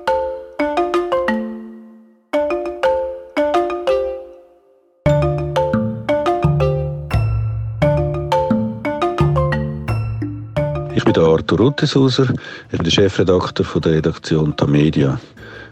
Der 11.16 11.24
Arthur 11.24 11.60
Rutteshauser, 11.60 12.28
ich 12.30 12.78
bin 12.78 12.84
der 12.84 12.92
Chefredakteur 12.92 13.66
von 13.66 13.82
der 13.82 13.94
Redaktion 13.94 14.56
Tamedia. 14.56 15.20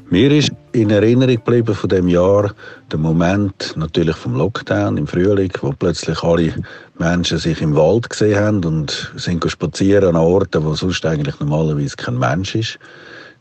Mir 0.09 0.31
ist 0.31 0.51
in 0.71 0.89
Erinnerung 0.89 1.35
geblieben 1.35 1.75
von 1.75 1.89
dem 1.89 2.07
Jahr 2.07 2.53
der 2.91 2.99
Moment 2.99 3.73
natürlich 3.75 4.15
vom 4.15 4.35
Lockdown 4.35 4.97
im 4.97 5.07
Frühling, 5.07 5.51
wo 5.61 5.71
plötzlich 5.71 6.23
alle 6.23 6.53
Menschen 6.97 7.39
sich 7.39 7.61
im 7.61 7.75
Wald 7.75 8.09
gesehen 8.09 8.39
haben 8.39 8.63
und 8.63 9.11
sind 9.15 9.43
spazieren 9.49 10.15
an 10.15 10.21
Orten, 10.21 10.63
wo 10.63 10.75
sonst 10.75 11.05
eigentlich 11.05 11.39
normalerweise 11.39 11.95
kein 11.97 12.17
Mensch 12.17 12.55
ist. 12.55 12.79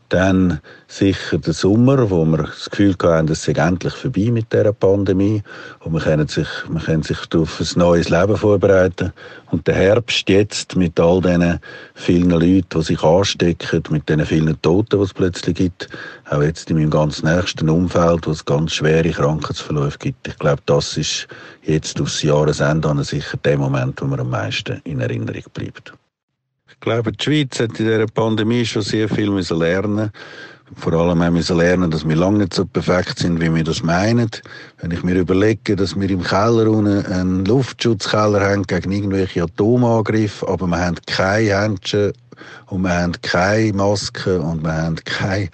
Dann 0.09 0.59
sicher 0.87 1.39
der 1.39 1.53
Sommer, 1.53 2.09
wo 2.09 2.23
wir 2.25 2.43
das 2.43 2.69
Gefühl 2.69 2.95
hatten, 3.01 3.31
es 3.31 3.43
sei 3.43 3.53
endlich 3.53 3.93
vorbei 3.93 4.29
mit 4.31 4.53
dieser 4.53 4.71
Pandemie 4.71 5.41
und 5.79 5.93
wir 5.93 6.01
können 6.01 6.27
sich, 6.27 6.47
wir 6.69 6.81
können 6.81 7.03
sich 7.03 7.17
auf 7.33 7.59
ein 7.59 7.79
neues 7.79 8.09
Leben 8.09 8.37
vorbereiten. 8.37 9.11
Und 9.49 9.67
der 9.67 9.75
Herbst 9.75 10.29
jetzt 10.29 10.75
mit 10.75 10.99
all 10.99 11.21
diesen 11.21 11.59
vielen 11.95 12.29
Leuten, 12.29 12.67
die 12.75 12.81
sich 12.83 13.03
anstecken, 13.03 13.83
mit 13.89 14.07
diesen 14.07 14.25
vielen 14.25 14.61
Toten, 14.61 14.99
die 14.99 15.03
es 15.03 15.13
plötzlich 15.13 15.55
gibt, 15.55 15.89
auch 16.29 16.41
jetzt 16.41 16.69
in 16.69 16.77
meinem 16.77 16.89
ganz 16.89 17.23
nächsten 17.23 17.69
Umfeld, 17.69 18.27
wo 18.27 18.31
es 18.31 18.45
ganz 18.45 18.73
schwere 18.73 19.09
Krankheitsverläufe 19.09 19.97
gibt. 19.97 20.27
Ich 20.27 20.37
glaube, 20.37 20.61
das 20.65 20.97
ist 20.97 21.27
jetzt 21.63 21.99
aufs 21.99 22.21
Jahresende 22.21 23.03
sicher 23.03 23.37
der 23.37 23.57
Moment, 23.57 24.01
wo 24.01 24.05
mir 24.05 24.19
am 24.19 24.29
meisten 24.29 24.81
in 24.83 24.99
Erinnerung 24.99 25.43
bleibt. 25.53 25.93
Ich 26.83 26.85
glaube, 26.85 27.13
die 27.13 27.23
Schweiz 27.23 27.61
hat 27.61 27.79
in 27.79 27.85
dieser 27.85 28.07
Pandemie 28.07 28.65
schon 28.65 28.81
sehr 28.81 29.07
viel 29.07 29.29
müssen 29.29 29.57
lernen 29.57 30.11
vor 30.75 30.93
allem 30.93 31.21
haben 31.23 31.35
wir 31.35 31.55
lernen, 31.55 31.91
dass 31.91 32.07
wir 32.07 32.15
lange 32.15 32.39
nicht 32.39 32.53
so 32.53 32.65
perfekt 32.65 33.19
sind, 33.19 33.39
wie 33.39 33.53
wir 33.53 33.63
das 33.63 33.83
meinen. 33.83 34.29
Wenn 34.79 34.91
ich 34.91 35.03
mir 35.03 35.15
überlege, 35.15 35.75
dass 35.75 35.99
wir 35.99 36.09
im 36.09 36.23
Keller 36.23 36.69
unten 36.69 37.05
einen 37.05 37.45
Luftschutzkeller 37.45 38.41
haben 38.41 38.63
gegen 38.63 38.91
irgendwelche 38.91 39.43
Atomangriffe, 39.43 40.47
aber 40.47 40.67
wir 40.67 40.79
haben 40.79 40.97
keine 41.05 41.61
Händchen 41.61 42.13
und 42.67 42.81
wir 42.81 42.93
haben 42.93 43.13
keine 43.21 43.73
Masken 43.73 44.41
und 44.41 44.63
wir 44.63 44.73
haben 44.73 44.95
keine 45.05 45.49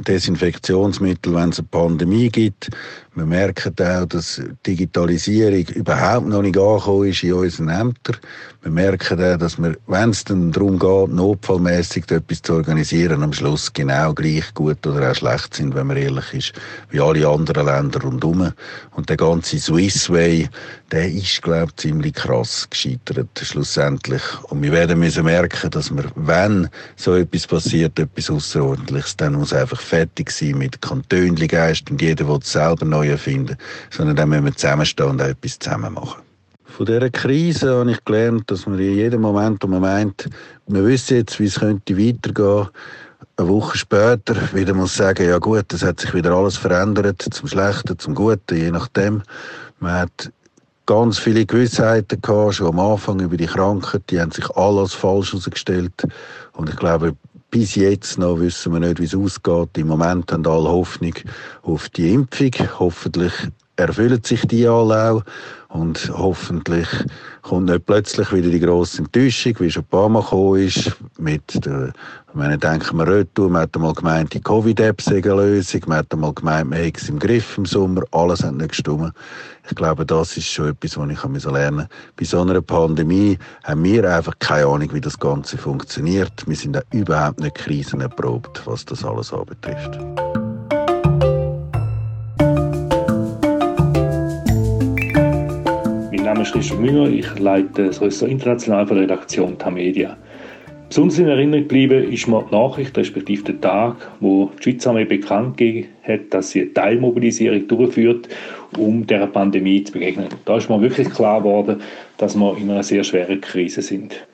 Desinfektionsmittel, 0.00 1.34
wenn 1.34 1.50
es 1.50 1.58
eine 1.58 1.68
Pandemie 1.68 2.28
gibt. 2.28 2.70
Wir 3.16 3.24
merken 3.24 3.74
auch, 3.80 4.04
dass 4.04 4.42
Digitalisierung 4.66 5.66
überhaupt 5.74 6.26
noch 6.26 6.42
nicht 6.42 6.58
angekommen 6.58 7.08
ist 7.08 7.22
in 7.22 7.32
unseren 7.32 7.70
Ämtern. 7.70 8.18
Wir 8.60 8.70
merken 8.70 9.24
auch, 9.24 9.38
dass 9.38 9.56
wir, 9.56 9.74
wenn 9.86 10.10
es 10.10 10.24
dann 10.24 10.52
darum 10.52 10.78
geht, 10.78 11.14
notfallmäßig 11.14 12.10
etwas 12.10 12.42
zu 12.42 12.54
organisieren, 12.54 13.22
am 13.22 13.32
Schluss 13.32 13.72
genau 13.72 14.12
gleich 14.12 14.52
gut 14.52 14.86
oder 14.86 15.10
auch 15.10 15.14
schlecht 15.14 15.54
sind, 15.54 15.74
wenn 15.74 15.86
man 15.86 15.96
ehrlich 15.96 16.34
ist, 16.34 16.52
wie 16.90 17.00
alle 17.00 17.26
anderen 17.26 17.64
Länder 17.64 18.02
rundherum. 18.02 18.52
Und 18.94 19.08
der 19.08 19.16
ganze 19.16 19.58
Swiss 19.60 20.10
Way, 20.10 20.50
der 20.92 21.10
ist, 21.10 21.40
glaube 21.40 21.68
ich, 21.68 21.76
ziemlich 21.76 22.14
krass 22.14 22.66
gescheitert, 22.68 23.28
schlussendlich. 23.40 24.22
Und 24.50 24.62
wir 24.62 24.72
werden 24.72 24.98
müssen 24.98 25.24
merken, 25.24 25.70
dass 25.70 25.90
wir, 25.90 26.04
wenn 26.16 26.68
so 26.96 27.14
etwas 27.14 27.46
passiert, 27.46 27.98
etwas 27.98 28.28
Außerordentliches, 28.28 29.16
dann 29.16 29.34
muss 29.34 29.54
einfach 29.54 29.80
fertig 29.80 30.30
sein 30.30 30.58
mit 30.58 30.82
Kantönligeist 30.82 31.90
und 31.90 32.02
jeder 32.02 32.28
will 32.28 32.40
selber 32.42 32.84
neu 32.84 33.05
neu 33.06 33.12
erfinden, 33.12 33.56
sondern 33.90 34.16
dann 34.16 34.28
müssen 34.28 34.44
wir 34.44 34.56
zusammenstehen 34.56 35.10
und 35.10 35.22
auch 35.22 35.26
etwas 35.26 35.58
zusammen 35.58 35.94
machen. 35.94 36.22
Von 36.64 36.86
dieser 36.86 37.08
Krise 37.10 37.74
habe 37.74 37.90
ich 37.92 38.04
gelernt, 38.04 38.50
dass 38.50 38.66
man 38.66 38.78
in 38.78 38.96
jedem 38.96 39.22
Moment, 39.22 39.62
wo 39.62 39.66
man 39.66 39.80
meint, 39.80 40.28
wir 40.66 40.84
wissen 40.84 41.16
jetzt, 41.16 41.40
wie 41.40 41.46
es 41.46 41.60
könnte 41.60 41.96
weitergehen, 41.96 42.68
eine 43.38 43.48
Woche 43.48 43.78
später 43.78 44.34
wieder 44.52 44.74
muss 44.74 44.94
sagen, 44.94 45.28
ja 45.28 45.38
gut, 45.38 45.72
es 45.72 45.82
hat 45.82 46.00
sich 46.00 46.12
wieder 46.14 46.32
alles 46.32 46.56
verändert, 46.56 47.22
zum 47.22 47.48
Schlechten, 47.48 47.98
zum 47.98 48.14
Guten, 48.14 48.56
je 48.56 48.70
nachdem. 48.70 49.22
Man 49.78 49.92
hat 49.92 50.32
ganz 50.86 51.18
viele 51.18 51.44
Gewissheiten 51.44 52.20
gehabt, 52.20 52.54
schon 52.54 52.68
am 52.68 52.80
Anfang 52.80 53.20
über 53.20 53.36
die 53.36 53.46
Krankheit, 53.46 54.02
die 54.10 54.20
haben 54.20 54.30
sich 54.30 54.48
alles 54.50 54.94
falsch 54.94 55.32
herausgestellt. 55.32 56.06
Und 56.52 56.70
ich 56.70 56.76
glaube, 56.76 57.14
bis 57.56 57.74
jetzt 57.74 58.18
noch 58.18 58.38
wissen 58.38 58.74
wir 58.74 58.80
nicht, 58.80 59.00
wie 59.00 59.06
es 59.06 59.14
ausgeht. 59.14 59.78
Im 59.78 59.86
Moment 59.86 60.30
haben 60.30 60.46
alle 60.46 60.68
Hoffnung 60.68 61.14
auf 61.62 61.88
die 61.88 62.12
Impfung. 62.12 62.50
Hoffentlich 62.78 63.32
erfüllen 63.76 64.22
sich 64.22 64.42
die 64.46 64.68
alle 64.68 65.12
auch. 65.12 65.22
Und 65.76 66.10
hoffentlich 66.16 66.88
kommt 67.42 67.66
nicht 67.66 67.84
plötzlich 67.84 68.32
wieder 68.32 68.48
die 68.48 68.60
grosse 68.60 69.02
Enttäuschung, 69.02 69.56
wie 69.58 69.70
schon 69.70 69.82
ein 69.82 69.88
paar 69.88 70.08
Mal 70.08 70.22
gekommen 70.22 70.62
ist, 70.62 70.96
mit 71.18 71.66
der, 71.66 71.92
wenn 72.32 72.58
denken 72.58 72.96
wir 72.96 73.06
retour, 73.06 73.50
man 73.50 73.62
hat 73.62 73.76
einmal 73.76 73.92
gemeint, 73.92 74.32
die 74.32 74.40
Covid-App 74.40 75.02
sei 75.02 75.16
eine 75.16 75.34
Lösung, 75.34 75.82
man 75.86 75.98
hat 75.98 76.12
einmal 76.14 76.32
gemeint, 76.32 76.70
man 76.70 76.78
hätte 76.78 77.02
es 77.02 77.10
im 77.10 77.18
Griff 77.18 77.58
im 77.58 77.66
Sommer, 77.66 78.04
alles 78.12 78.42
hat 78.42 78.54
nicht 78.54 78.70
gestimmt. 78.70 79.12
Ich 79.68 79.76
glaube, 79.76 80.06
das 80.06 80.34
ist 80.38 80.46
schon 80.46 80.70
etwas, 80.70 80.96
was 80.96 81.10
ich 81.10 81.44
lernen 81.44 81.76
musste. 81.76 81.90
Bei 82.16 82.24
so 82.24 82.40
einer 82.40 82.62
Pandemie 82.62 83.38
haben 83.64 83.84
wir 83.84 84.10
einfach 84.10 84.38
keine 84.38 84.68
Ahnung, 84.68 84.94
wie 84.94 85.00
das 85.02 85.18
Ganze 85.18 85.58
funktioniert. 85.58 86.32
Wir 86.46 86.56
sind 86.56 86.78
auch 86.78 86.82
überhaupt 86.90 87.40
nicht 87.40 87.56
krisenerprobt, 87.56 88.66
was 88.66 88.86
das 88.86 89.04
alles 89.04 89.30
anbetrifft. 89.30 89.98
Name 96.26 96.42
ist 96.42 96.50
Christoph 96.50 96.80
Müller, 96.80 97.08
ich 97.08 97.38
leite 97.38 97.86
das 97.86 98.00
Ressort 98.00 98.32
International 98.32 98.84
von 98.84 98.96
der 98.96 99.04
Redaktion 99.04 99.56
Tamedia. 99.58 100.16
Besonders 100.88 101.20
in 101.20 101.28
Erinnerung 101.28 101.62
geblieben 101.62 102.12
ist 102.12 102.26
mir 102.26 102.44
die 102.50 102.52
Nachricht, 102.52 102.98
respektive 102.98 103.44
der 103.44 103.60
Tag, 103.60 104.10
wo 104.18 104.50
die 104.58 104.72
Schweizer 104.72 104.90
Armee 104.90 105.04
bekannt 105.04 105.56
gegeben 105.56 105.86
hat, 106.02 106.22
dass 106.30 106.50
sie 106.50 106.62
eine 106.62 106.74
Teilmobilisierung 106.74 107.68
durchführt, 107.68 108.28
um 108.76 109.06
der 109.06 109.28
Pandemie 109.28 109.84
zu 109.84 109.92
begegnen. 109.92 110.26
Da 110.46 110.56
ist 110.56 110.68
mir 110.68 110.80
wirklich 110.80 111.08
klar 111.10 111.42
geworden, 111.42 111.80
dass 112.16 112.34
wir 112.34 112.56
in 112.58 112.70
einer 112.70 112.82
sehr 112.82 113.04
schweren 113.04 113.40
Krise 113.40 113.80
sind. 113.80 114.26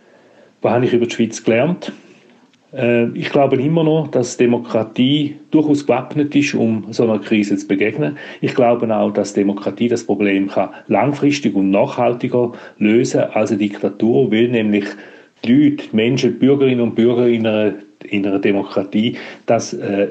Was 0.63 0.73
habe 0.73 0.87
ich 0.87 0.95
über 0.95 1.05
die 1.05 1.15
Schweiz 1.15 1.45
gelernt? 1.45 1.93
Äh, 2.73 3.09
ich 3.11 3.31
glaube 3.31 3.57
immer 3.57 3.85
noch, 3.85 4.09
dass 4.09 4.37
Demokratie 4.37 5.37
durchaus 5.51 5.87
gewappnet 5.87 6.35
ist, 6.35 6.55
um 6.55 6.87
so 6.91 7.05
einer 7.05 7.19
Krise 7.19 7.57
zu 7.57 7.67
begegnen. 7.67 8.17
Ich 8.41 8.55
glaube 8.55 8.95
auch, 8.95 9.13
dass 9.13 9.35
Demokratie 9.35 9.89
das 9.89 10.05
Problem 10.05 10.49
kann 10.49 10.71
langfristig 10.89 11.55
und 11.55 11.71
nachhaltiger 11.71 12.53
lösen 12.79 13.23
als 13.33 13.51
eine 13.51 13.59
Diktatur, 13.59 14.31
weil 14.31 14.49
nämlich 14.49 14.87
die 15.45 15.53
Leute, 15.53 15.89
die 15.91 15.97
Menschen, 15.97 16.33
die 16.35 16.39
Bürgerinnen 16.39 16.81
und 16.81 16.95
Bürger 16.95 17.27
in 17.27 17.47
einer 17.47 17.75
in 18.05 18.27
einer 18.27 18.39
Demokratie, 18.39 19.17
das 19.47 19.73
äh, 19.73 20.09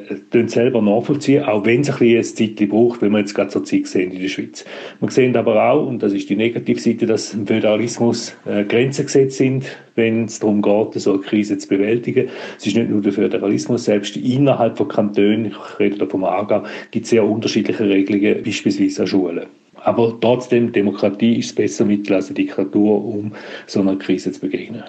selber 0.47 0.81
nachvollziehen, 0.81 1.43
auch 1.43 1.65
wenn 1.65 1.81
es 1.81 1.89
ein 1.89 1.97
bisschen 1.97 2.45
eine 2.45 2.57
Zeit 2.57 2.69
braucht, 2.69 3.01
wenn 3.01 3.11
wir 3.11 3.19
jetzt 3.19 3.33
gerade 3.33 3.51
so 3.51 3.59
Zeit 3.59 3.87
sehen 3.87 4.11
in 4.11 4.21
der 4.21 4.29
Schweiz. 4.29 4.65
Wir 4.99 5.11
sehen 5.11 5.35
aber 5.35 5.71
auch, 5.71 5.87
und 5.87 6.01
das 6.01 6.13
ist 6.13 6.29
die 6.29 6.35
Negativseite, 6.35 7.05
dass 7.05 7.33
im 7.33 7.47
Föderalismus 7.47 8.35
äh, 8.45 8.63
Grenzen 8.63 9.05
gesetzt 9.05 9.37
sind, 9.37 9.65
wenn 9.95 10.25
es 10.25 10.39
darum 10.39 10.61
geht, 10.61 10.93
so 11.01 11.13
eine 11.13 11.21
Krise 11.21 11.57
zu 11.57 11.67
bewältigen. 11.67 12.29
Es 12.57 12.67
ist 12.67 12.75
nicht 12.75 12.89
nur 12.89 13.01
der 13.01 13.13
Föderalismus, 13.13 13.85
selbst 13.85 14.15
innerhalb 14.17 14.77
von 14.77 14.87
Kantonen, 14.87 15.47
ich 15.47 15.79
rede 15.79 15.97
da 15.97 16.05
vom 16.05 16.23
Aargau, 16.23 16.63
gibt 16.91 17.05
es 17.05 17.09
sehr 17.09 17.23
unterschiedliche 17.23 17.87
Regelungen, 17.87 18.43
beispielsweise 18.43 19.01
an 19.01 19.07
Schulen. 19.07 19.45
Aber 19.83 20.15
trotzdem, 20.21 20.71
Demokratie 20.71 21.39
ist 21.39 21.55
besser 21.55 21.85
Mittel 21.85 22.13
als 22.13 22.27
eine 22.27 22.35
Diktatur, 22.35 23.03
um 23.03 23.31
so 23.65 23.81
einer 23.81 23.95
Krise 23.95 24.31
zu 24.31 24.41
begegnen. 24.41 24.83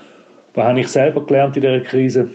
Was 0.54 0.66
habe 0.66 0.80
ich 0.80 0.88
selber 0.88 1.25
gelernt 1.25 1.56
in 1.56 1.62
dieser 1.62 1.80
Krise? 1.80 2.30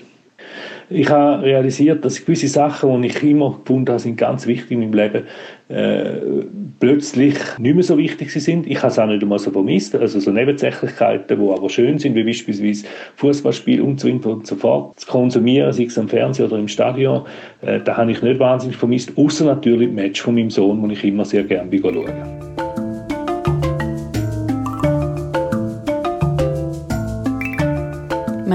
Ich 0.90 1.10
habe 1.10 1.44
realisiert, 1.44 2.06
dass 2.06 2.24
gewisse 2.24 2.48
Sachen, 2.48 3.02
die 3.02 3.10
ich 3.10 3.22
immer 3.24 3.60
gefunden 3.60 3.90
habe, 3.90 4.00
sind 4.00 4.16
ganz 4.16 4.48
wichtig 4.48 4.72
in 4.72 4.80
meinem 4.80 4.94
Leben, 4.94 5.24
äh, 5.70 6.46
plötzlich 6.80 7.36
nicht 7.58 7.76
mehr 7.76 7.84
so 7.84 7.98
wichtig 7.98 8.32
sind. 8.32 8.66
Ich 8.68 8.78
habe 8.78 8.88
es 8.88 9.00
auch 9.00 9.08
nicht 9.08 9.22
einmal 9.22 9.40
so 9.40 9.52
vermisst, 9.52 9.96
also 9.96 10.20
so 10.20 10.32
Nebensächlichkeiten, 10.32 11.42
die 11.42 11.50
aber 11.50 11.70
schön 11.70 12.00
sind, 12.00 12.16
wie 12.16 12.24
beispielsweise 12.24 12.86
Fußballspiel 13.16 13.82
und 13.82 14.00
so 14.00 14.08
weiter 14.08 14.30
und 14.30 14.48
so 14.48 14.56
fort, 14.56 14.98
zu 15.00 15.08
konsumieren, 15.08 15.74
sei 15.74 15.84
es 15.84 15.98
am 15.98 16.08
Fernsehen 16.08 16.46
oder 16.46 16.58
im 16.58 16.70
Stadion, 16.70 17.24
äh, 17.62 17.82
da 17.82 17.98
habe 17.98 18.12
ich 18.12 18.22
nicht 18.22 18.40
wahnsinnig 18.40 18.78
vermisst, 18.78 19.12
außer 19.18 19.44
natürlich 19.44 19.90
das 19.90 19.96
Match 19.96 20.22
von 20.22 20.36
meinem 20.36 20.50
Sohn, 20.50 20.82
wo 20.82 20.88
ich 20.88 21.04
immer 21.04 21.26
sehr 21.26 21.44
gerne 21.44 21.70
schaue. 21.78 22.37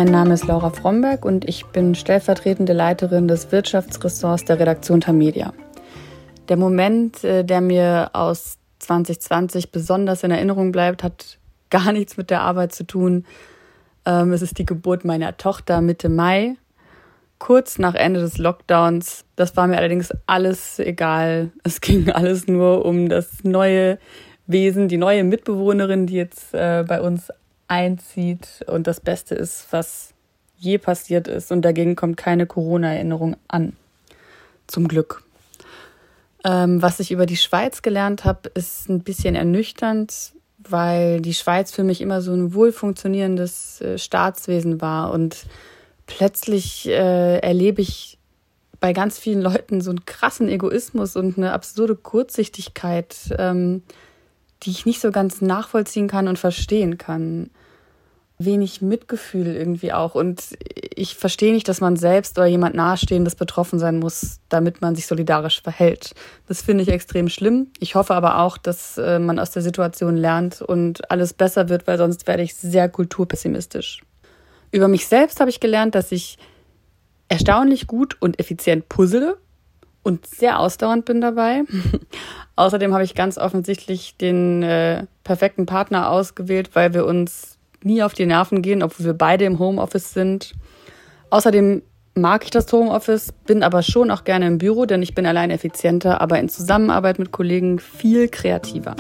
Mein 0.03 0.11
Name 0.11 0.35
ist 0.35 0.49
Laura 0.49 0.71
Fromberg 0.71 1.25
und 1.25 1.49
ich 1.49 1.65
bin 1.67 1.95
stellvertretende 1.95 2.73
Leiterin 2.73 3.29
des 3.29 3.53
Wirtschaftsressorts 3.53 4.45
der 4.45 4.59
Redaktion 4.59 5.01
Tamedia. 5.01 5.53
Der 6.49 6.57
Moment, 6.57 7.23
äh, 7.23 7.45
der 7.45 7.61
mir 7.61 8.11
aus 8.13 8.59
2020 8.81 9.71
besonders 9.71 10.25
in 10.25 10.33
Erinnerung 10.33 10.73
bleibt, 10.73 11.05
hat 11.05 11.39
gar 11.71 11.93
nichts 11.93 12.17
mit 12.17 12.31
der 12.31 12.41
Arbeit 12.41 12.73
zu 12.73 12.85
tun. 12.85 13.27
Ähm, 14.05 14.33
es 14.33 14.43
ist 14.43 14.59
die 14.59 14.67
Geburt 14.67 15.05
meiner 15.05 15.37
Tochter 15.37 15.81
Mitte 15.81 16.09
Mai, 16.09 16.57
kurz 17.39 17.79
nach 17.79 17.95
Ende 17.95 18.19
des 18.19 18.39
Lockdowns. 18.39 19.25
Das 19.37 19.57
war 19.57 19.69
mir 19.69 19.77
allerdings 19.77 20.13
alles 20.27 20.81
egal. 20.81 21.53
Es 21.63 21.81
ging 21.81 22.11
alles 22.11 22.49
nur 22.49 22.85
um 22.85 23.09
das 23.09 23.45
neue 23.45 24.01
Wesen, 24.49 24.89
die 24.89 24.99
neue 24.99 25.23
Mitbewohnerin, 25.23 26.09
die 26.09 26.17
jetzt 26.17 26.55
äh, 26.55 26.85
bei 26.89 27.01
uns 27.01 27.31
einzieht 27.73 28.65
und 28.67 28.87
das 28.87 29.01
Beste 29.01 29.35
ist, 29.35 29.67
was 29.71 30.13
je 30.59 30.77
passiert 30.77 31.27
ist. 31.27 31.51
Und 31.51 31.63
dagegen 31.63 31.97
kommt 31.97 32.19
keine 32.19 32.47
Corona-Erinnerung 32.47 33.37
an. 33.49 33.75
Zum 34.67 34.89
Glück. 34.89 35.25
Ähm, 36.45 36.83
was 36.83 37.01
ich 37.01 37.11
über 37.11 37.25
die 37.25 37.39
Schweiz 37.39 37.81
gelernt 37.81 38.25
habe, 38.25 38.51
ist 38.51 38.91
ein 38.91 39.01
bisschen 39.01 39.35
ernüchternd, 39.35 40.33
weil 40.59 41.23
die 41.23 41.35
Schweiz 41.35 41.73
für 41.73 41.83
mich 41.83 42.03
immer 42.03 42.21
so 42.21 42.33
ein 42.33 42.53
wohl 42.53 42.73
funktionierendes 42.73 43.81
äh, 43.81 43.97
Staatswesen 43.97 44.83
war. 44.83 45.11
Und 45.11 45.47
plötzlich 46.07 46.87
äh, 46.89 47.39
erlebe 47.39 47.81
ich 47.81 48.19
bei 48.81 48.93
ganz 48.93 49.19
vielen 49.19 49.41
Leuten 49.41 49.81
so 49.81 49.91
einen 49.91 50.05
krassen 50.05 50.49
Egoismus 50.49 51.17
und 51.17 51.39
eine 51.39 51.53
absurde 51.53 51.97
Kurzsichtigkeit, 51.97 53.17
ähm, 53.39 53.83
die 54.63 54.71
ich 54.71 54.85
nicht 54.85 55.01
so 55.01 55.11
ganz 55.11 55.41
nachvollziehen 55.41 56.09
kann 56.09 56.29
und 56.29 56.39
verstehen 56.39 56.99
kann. 56.99 57.51
Wenig 58.45 58.83
Mitgefühl 58.83 59.55
irgendwie 59.55 59.93
auch. 59.93 60.15
Und 60.15 60.43
ich 60.95 61.17
verstehe 61.17 61.53
nicht, 61.53 61.69
dass 61.69 61.81
man 61.81 61.97
selbst 61.97 62.39
oder 62.39 62.47
jemand 62.47 62.75
nahestehendes 62.75 63.35
betroffen 63.35 63.79
sein 63.79 63.99
muss, 63.99 64.41
damit 64.49 64.81
man 64.81 64.95
sich 64.95 65.07
solidarisch 65.07 65.63
verhält. 65.63 66.15
Das 66.49 66.63
finde 66.63 66.83
ich 66.83 66.89
extrem 66.89 67.29
schlimm. 67.29 67.69
Ich 67.79 67.95
hoffe 67.95 68.15
aber 68.15 68.39
auch, 68.39 68.59
dass 68.59 68.99
äh, 68.99 69.19
man 69.19 69.39
aus 69.39 69.51
der 69.51 69.63
Situation 69.63 70.17
lernt 70.17 70.63
und 70.63 71.11
alles 71.11 71.33
besser 71.33 71.69
wird, 71.69 71.87
weil 71.87 71.99
sonst 71.99 72.27
werde 72.27 72.43
ich 72.43 72.55
sehr 72.55 72.89
kulturpessimistisch. 72.89 74.03
Über 74.71 74.89
mich 74.89 75.07
selbst 75.07 75.41
habe 75.41 75.51
ich 75.51 75.61
gelernt, 75.61 75.95
dass 75.95 76.13
ich 76.13 76.39
erstaunlich 77.29 77.87
gut 77.87 78.17
und 78.21 78.39
effizient 78.39 78.89
puzzle 78.89 79.37
und 80.03 80.27
sehr 80.27 80.59
ausdauernd 80.59 81.05
bin 81.05 81.21
dabei. 81.21 81.63
Außerdem 82.57 82.93
habe 82.93 83.05
ich 83.05 83.15
ganz 83.15 83.39
offensichtlich 83.39 84.17
den 84.17 84.63
äh, 84.63 85.07
perfekten 85.25 85.67
Partner 85.67 86.11
ausgewählt, 86.11 86.71
weil 86.75 86.93
wir 86.95 87.07
uns 87.07 87.59
nie 87.85 88.03
auf 88.03 88.15
die 88.15 88.27
Nerven 88.27 88.63
gehen, 88.63 88.83
obwohl 88.83 89.07
wir 89.07 89.15
beide 89.15 89.45
im 89.45 89.59
Homeoffice 89.59 90.13
sind. 90.13 90.55
Außerdem 91.31 91.83
mag 92.15 92.45
ich 92.45 92.51
das 92.51 92.71
Homeoffice, 92.73 93.33
bin 93.47 93.63
aber 93.63 93.83
schon 93.83 94.11
auch 94.11 94.25
gerne 94.25 94.47
im 94.47 94.59
Büro, 94.59 94.85
denn 94.85 95.03
ich 95.03 95.15
bin 95.15 95.27
allein 95.27 95.51
effizienter, 95.51 96.21
aber 96.21 96.39
in 96.39 96.49
Zusammenarbeit 96.49 97.19
mit 97.19 97.33
Kollegen 97.33 97.79
viel 97.79 98.29
kreativer. 98.29 98.97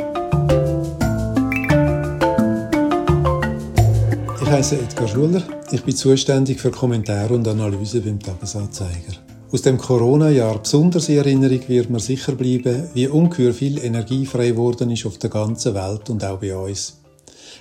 Ich 4.42 4.50
heiße 4.50 4.76
Edgar 4.76 5.08
Schuller. 5.08 5.42
Ich 5.70 5.82
bin 5.82 5.96
zuständig 5.96 6.60
für 6.60 6.70
Kommentare 6.70 7.34
und 7.34 7.48
Analyse 7.48 8.00
beim 8.00 8.20
Tagesanzeiger. 8.20 9.14
Aus 9.50 9.60
dem 9.60 9.76
Corona-Jahr 9.76 10.58
besonders 10.60 11.10
in 11.10 11.18
Erinnerung 11.18 11.60
wird 11.68 11.90
mir 11.90 12.00
sicher 12.00 12.32
bleiben, 12.32 12.88
wie 12.94 13.06
ungeheuer 13.06 13.52
viel 13.52 13.84
Energie 13.84 14.24
frei 14.24 14.48
geworden 14.48 14.90
ist 14.90 15.04
auf 15.04 15.18
der 15.18 15.28
ganzen 15.28 15.74
Welt 15.74 16.08
und 16.08 16.24
auch 16.24 16.38
bei 16.38 16.56
uns. 16.56 17.01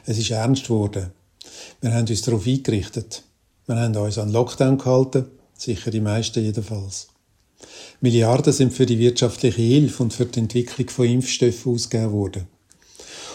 Es 0.05 0.17
ist 0.17 0.31
ernst 0.31 0.63
geworden. 0.63 1.11
Wir 1.81 1.93
haben 1.93 2.07
uns 2.07 2.21
darauf 2.21 2.47
eingerichtet. 2.47 3.23
Wir 3.67 3.75
haben 3.75 3.95
uns 3.95 4.17
an 4.17 4.31
Lockdown 4.31 4.77
gehalten, 4.77 5.25
sicher 5.57 5.91
die 5.91 6.01
meisten 6.01 6.43
jedenfalls. 6.43 7.07
Milliarden 7.99 8.51
sind 8.51 8.73
für 8.73 8.85
die 8.85 8.97
wirtschaftliche 8.97 9.61
Hilfe 9.61 10.03
und 10.03 10.13
für 10.13 10.25
die 10.25 10.39
Entwicklung 10.39 10.89
von 10.89 11.05
Impfstoffen 11.05 11.73
ausgegeben 11.73 12.11
worden. 12.11 12.47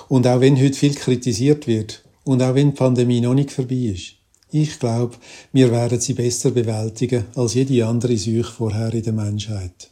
Und 0.09 0.27
auch 0.27 0.41
wenn 0.41 0.61
heute 0.61 0.77
viel 0.77 0.95
kritisiert 0.95 1.67
wird, 1.67 2.03
und 2.25 2.43
auch 2.43 2.57
wenn 2.57 2.71
die 2.71 2.77
Pandemie 2.77 3.21
noch 3.21 3.35
nicht 3.35 3.53
vorbei 3.53 3.93
ist, 3.95 4.15
ich 4.51 4.79
glaube, 4.81 5.17
wir 5.53 5.71
werden 5.71 6.01
sie 6.01 6.15
besser 6.15 6.51
bewältigen 6.51 7.27
als 7.35 7.55
jede 7.55 7.87
andere 7.87 8.17
Seuche 8.17 8.53
vorher 8.53 8.93
in 8.93 9.03
der 9.03 9.13
Menschheit. 9.13 9.91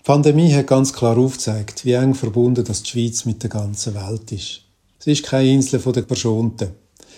Die 0.00 0.04
Pandemie 0.04 0.52
hat 0.52 0.66
ganz 0.66 0.92
klar 0.92 1.16
aufgezeigt, 1.16 1.84
wie 1.86 1.92
eng 1.92 2.14
verbunden 2.14 2.64
das 2.64 2.82
die 2.82 2.90
Schweiz 2.90 3.24
mit 3.24 3.42
der 3.42 3.50
ganzen 3.50 3.94
Welt 3.94 4.32
ist. 4.32 4.63
Sie 5.04 5.12
ist 5.12 5.24
keine 5.24 5.52
Insel 5.52 5.80
der 5.80 6.02
Verschonten. 6.02 6.70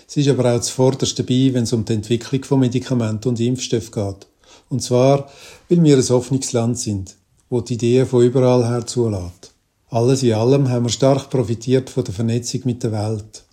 Sie 0.07 0.19
ist 0.19 0.27
aber 0.27 0.53
auch 0.53 0.59
zuvorderst 0.59 1.17
dabei, 1.19 1.51
wenn 1.53 1.63
es 1.63 1.71
um 1.71 1.85
die 1.85 1.93
Entwicklung 1.93 2.43
von 2.43 2.59
Medikamenten 2.59 3.29
und 3.29 3.39
Impfstoffen 3.39 3.91
geht. 3.93 4.27
Und 4.67 4.83
zwar, 4.83 5.31
weil 5.69 5.81
wir 5.81 5.95
ein 5.95 6.11
offenes 6.11 6.51
Land 6.51 6.77
sind, 6.77 7.15
wo 7.49 7.61
die 7.61 7.75
Ideen 7.75 8.05
von 8.05 8.25
überall 8.25 8.67
her 8.67 8.85
zulässt. 8.85 9.53
Alles 9.89 10.21
in 10.21 10.33
allem 10.33 10.67
haben 10.67 10.83
wir 10.83 10.89
stark 10.89 11.29
profitiert 11.29 11.89
von 11.89 12.03
der 12.03 12.13
Vernetzung 12.13 12.59
mit 12.65 12.83
der 12.83 12.91
Welt. 12.91 13.45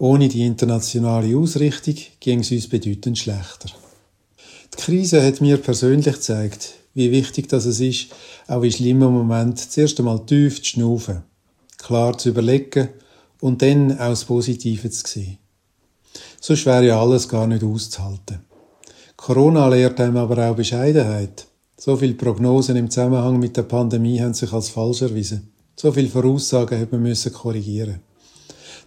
Ohne 0.00 0.28
die 0.28 0.44
internationale 0.44 1.36
Ausrichtung 1.36 1.94
ging 2.18 2.40
es 2.40 2.50
uns 2.50 2.68
bedeutend 2.68 3.16
schlechter. 3.16 3.70
Die 4.72 4.82
Krise 4.82 5.24
hat 5.24 5.40
mir 5.40 5.58
persönlich 5.58 6.12
gezeigt, 6.12 6.74
wie 6.94 7.12
wichtig 7.12 7.48
das 7.48 7.66
ist, 7.66 8.08
auch 8.48 8.64
in 8.64 8.72
schlimmen 8.72 9.12
Momenten 9.12 9.70
zuerst 9.70 10.00
einmal 10.00 10.26
tief 10.26 10.60
zu 10.60 10.64
schnaufen, 10.64 11.22
klar 11.78 12.18
zu 12.18 12.30
überlegen 12.30 12.88
und 13.42 13.60
dann 13.60 13.98
auch 13.98 14.10
das 14.10 14.24
Positive 14.24 14.88
zu 14.88 15.04
sehen. 15.04 15.38
Sonst 16.40 16.64
wäre 16.64 16.86
ja 16.86 17.00
alles 17.00 17.28
gar 17.28 17.48
nicht 17.48 17.64
auszuhalten. 17.64 18.38
Corona 19.16 19.66
lehrt 19.68 20.00
einem 20.00 20.16
aber 20.16 20.48
auch 20.48 20.54
Bescheidenheit. 20.54 21.46
So 21.76 21.96
viele 21.96 22.14
Prognosen 22.14 22.76
im 22.76 22.88
Zusammenhang 22.88 23.40
mit 23.40 23.56
der 23.56 23.64
Pandemie 23.64 24.20
haben 24.20 24.32
sich 24.32 24.52
als 24.52 24.68
falsch 24.68 25.02
erwiesen. 25.02 25.52
So 25.74 25.90
viele 25.90 26.08
Voraussagen 26.08 26.80
hat 26.80 26.92
man 26.92 27.02
müssen 27.02 27.32
korrigieren. 27.32 28.00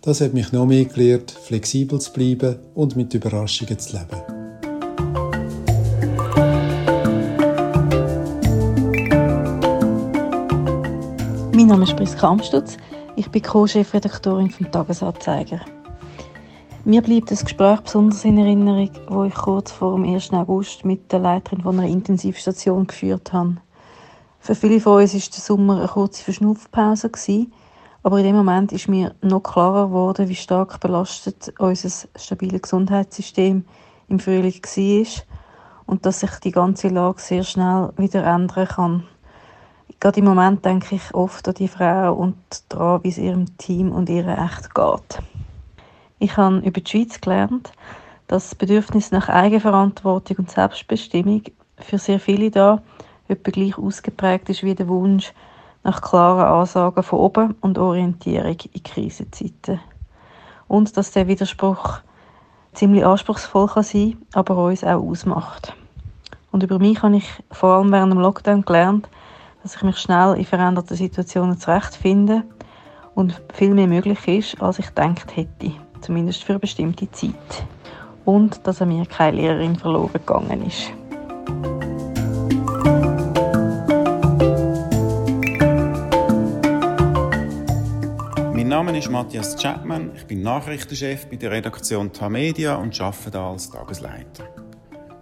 Das 0.02 0.22
hat 0.22 0.34
mich 0.34 0.54
noch 0.54 0.66
mehr 0.66 0.86
gelehrt, 0.86 1.32
flexibel 1.32 2.00
zu 2.00 2.14
bleiben 2.14 2.56
und 2.76 2.96
mit 2.96 3.14
Überraschungen 3.14 3.78
zu 3.78 3.98
leben. 3.98 4.22
Mein 11.52 11.68
Name 11.68 11.84
ist 11.84 11.96
Priska 11.98 12.30
Amstutz. 12.30 12.78
Ich 13.18 13.32
bin 13.32 13.42
Co-Chefredaktorin 13.42 14.50
vom 14.50 14.70
Tagesanzeiger. 14.70 15.62
Mir 16.84 17.02
bleibt 17.02 17.32
das 17.32 17.46
Gespräch 17.46 17.80
besonders 17.80 18.26
in 18.26 18.38
Erinnerung, 18.38 18.90
wo 19.08 19.24
ich 19.24 19.34
kurz 19.34 19.72
vor 19.72 19.96
dem 19.96 20.04
1. 20.04 20.34
August 20.34 20.84
mit 20.84 21.10
der 21.14 21.20
Leiterin 21.20 21.62
von 21.62 21.80
einer 21.80 21.88
Intensivstation 21.88 22.88
geführt 22.88 23.32
habe. 23.32 23.56
Für 24.40 24.54
viele 24.54 24.82
von 24.82 25.02
uns 25.02 25.14
war 25.14 25.22
der 25.22 25.40
Sommer 25.40 25.78
eine 25.78 25.88
kurze 25.88 26.26
Verschnaufpause. 26.26 27.10
Aber 28.04 28.18
in 28.18 28.26
dem 28.26 28.36
Moment 28.36 28.74
ist 28.74 28.90
mir 28.90 29.16
noch 29.22 29.44
klarer 29.44 29.88
geworden, 29.88 30.28
wie 30.28 30.36
stark 30.36 30.82
belastet 30.82 31.54
unser 31.58 32.08
stabiles 32.18 32.64
Gesundheitssystem 32.64 33.64
im 34.10 34.20
Frühling 34.20 34.62
war 34.62 35.24
und 35.86 36.06
dass 36.06 36.20
sich 36.20 36.32
die 36.44 36.52
ganze 36.52 36.90
Lage 36.90 37.22
sehr 37.22 37.44
schnell 37.44 37.94
wieder 37.96 38.26
ändern 38.26 38.68
kann. 38.68 39.04
Gerade 40.00 40.20
im 40.20 40.26
Moment 40.26 40.66
denke 40.66 40.96
ich 40.96 41.14
oft 41.14 41.48
an 41.48 41.54
die 41.56 41.68
Frau 41.68 42.14
und 42.14 42.36
daran, 42.70 43.04
wie 43.04 43.10
es 43.10 43.18
ihrem 43.18 43.58
Team 43.58 43.92
und 43.92 44.10
ihr 44.10 44.28
echt 44.28 44.76
geht. 44.76 45.24
Ich 46.20 46.38
habe 46.38 46.58
über 46.58 46.82
die 46.82 46.90
Schweiz 46.90 47.20
gelernt, 47.22 47.72
dass 48.28 48.50
das 48.50 48.56
Bedürfnis 48.56 49.12
nach 49.12 49.30
Eigenverantwortung 49.30 50.38
und 50.38 50.52
Selbstbestimmung 50.52 51.44
für 51.78 51.98
sehr 51.98 52.20
viele 52.20 52.52
da 52.52 52.82
etwa 53.28 53.52
gleich 53.52 53.78
ausgeprägt 53.78 54.50
ist 54.50 54.64
wie 54.64 54.76
der 54.76 54.88
Wunsch, 54.88 55.34
nach 55.84 56.02
klaren 56.02 56.46
Ansagen 56.46 57.04
von 57.04 57.20
oben 57.20 57.56
und 57.62 57.78
Orientierung 57.78 58.58
in 58.74 58.84
Krisenzeiten. 58.84 59.80
Und 60.68 60.98
dass 60.98 61.12
der 61.12 61.28
Widerspruch 61.28 62.00
ziemlich 62.74 63.06
anspruchsvoll 63.06 63.68
kann 63.68 63.84
sein 63.84 64.18
aber 64.34 64.58
uns 64.58 64.84
auch 64.84 65.02
ausmacht. 65.02 65.76
Und 66.52 66.64
über 66.64 66.80
mich 66.80 67.02
habe 67.04 67.18
ich 67.18 67.30
vor 67.52 67.76
allem 67.76 67.92
während 67.92 68.14
dem 68.14 68.20
Lockdown 68.20 68.64
gelernt, 68.66 69.10
dass 69.66 69.78
ich 69.78 69.82
mich 69.82 69.98
schnell 69.98 70.36
in 70.38 70.46
veränderten 70.46 70.96
Situationen 70.96 71.58
zurechtfinde 71.58 72.44
und 73.16 73.42
viel 73.52 73.74
mehr 73.74 73.88
möglich 73.88 74.28
ist, 74.28 74.62
als 74.62 74.78
ich 74.78 74.86
gedacht 74.86 75.36
hätte, 75.36 75.72
zumindest 76.02 76.44
für 76.44 76.54
eine 76.54 76.60
bestimmte 76.60 77.10
Zeit. 77.10 77.66
Und 78.26 78.68
dass 78.68 78.84
an 78.84 78.90
mir 78.90 79.08
keine 79.08 79.38
Lehrerin 79.38 79.76
verloren 79.76 80.14
gegangen 80.14 80.68
ist. 80.68 80.92
Mein 88.54 88.68
Name 88.68 88.96
ist 88.96 89.10
Matthias 89.10 89.56
Chapman, 89.56 90.12
ich 90.16 90.28
bin 90.28 90.44
Nachrichtenchef 90.44 91.26
bei 91.28 91.38
der 91.38 91.50
Redaktion 91.50 92.14
Tamedia 92.14 92.76
und 92.76 93.02
arbeite 93.02 93.32
da 93.32 93.50
als 93.50 93.72
Tagesleiter. 93.72 94.44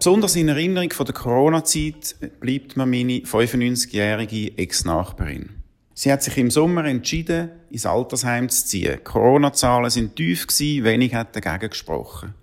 Besonders 0.03 0.35
in 0.35 0.49
Erinnerung 0.49 0.91
von 0.91 1.05
der 1.05 1.15
Corona-Zeit 1.15 2.17
bleibt 2.41 2.75
mir 2.75 2.85
meine 2.85 3.19
95-jährige 3.19 4.57
Ex-Nachbarin. 4.57 5.63
Sie 5.93 6.11
hat 6.11 6.21
sich 6.21 6.37
im 6.37 6.51
Sommer 6.51 6.83
entschieden, 6.83 7.51
ins 7.69 7.85
Altersheim 7.85 8.49
zu 8.49 8.65
ziehen. 8.65 9.01
Corona-Zahlen 9.01 9.89
sind 9.89 10.17
tief 10.17 10.45
gewesen, 10.45 10.83
wenig 10.83 11.15
hat 11.15 11.33
dagegen 11.33 11.69
gesprochen. 11.69 12.33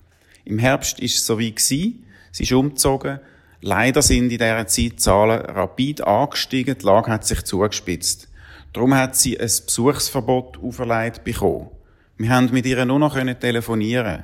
Im 0.46 0.58
Herbst 0.58 1.00
ist 1.00 1.18
es 1.18 1.26
so 1.26 1.38
wie 1.38 1.54
gewesen. 1.54 2.06
Sie 2.32 2.44
ist 2.44 2.52
umgezogen. 2.52 3.20
Leider 3.60 4.00
sind 4.00 4.32
in 4.32 4.38
dieser 4.38 4.66
Zeit 4.66 4.98
Zahlen 4.98 5.44
rapid 5.44 6.00
angestiegen. 6.00 6.78
Die 6.78 6.86
Lage 6.86 7.10
hat 7.10 7.26
sich 7.26 7.42
zugespitzt. 7.42 8.28
Darum 8.72 8.94
hat 8.94 9.16
sie 9.16 9.38
ein 9.38 9.50
Besuchsverbot 9.66 10.56
auferlegt 10.62 11.24
bekommen. 11.24 11.68
Wir 12.16 12.30
haben 12.30 12.48
mit 12.52 12.64
ihr 12.64 12.82
nur 12.86 12.98
noch 12.98 13.18
telefonieren. 13.38 14.22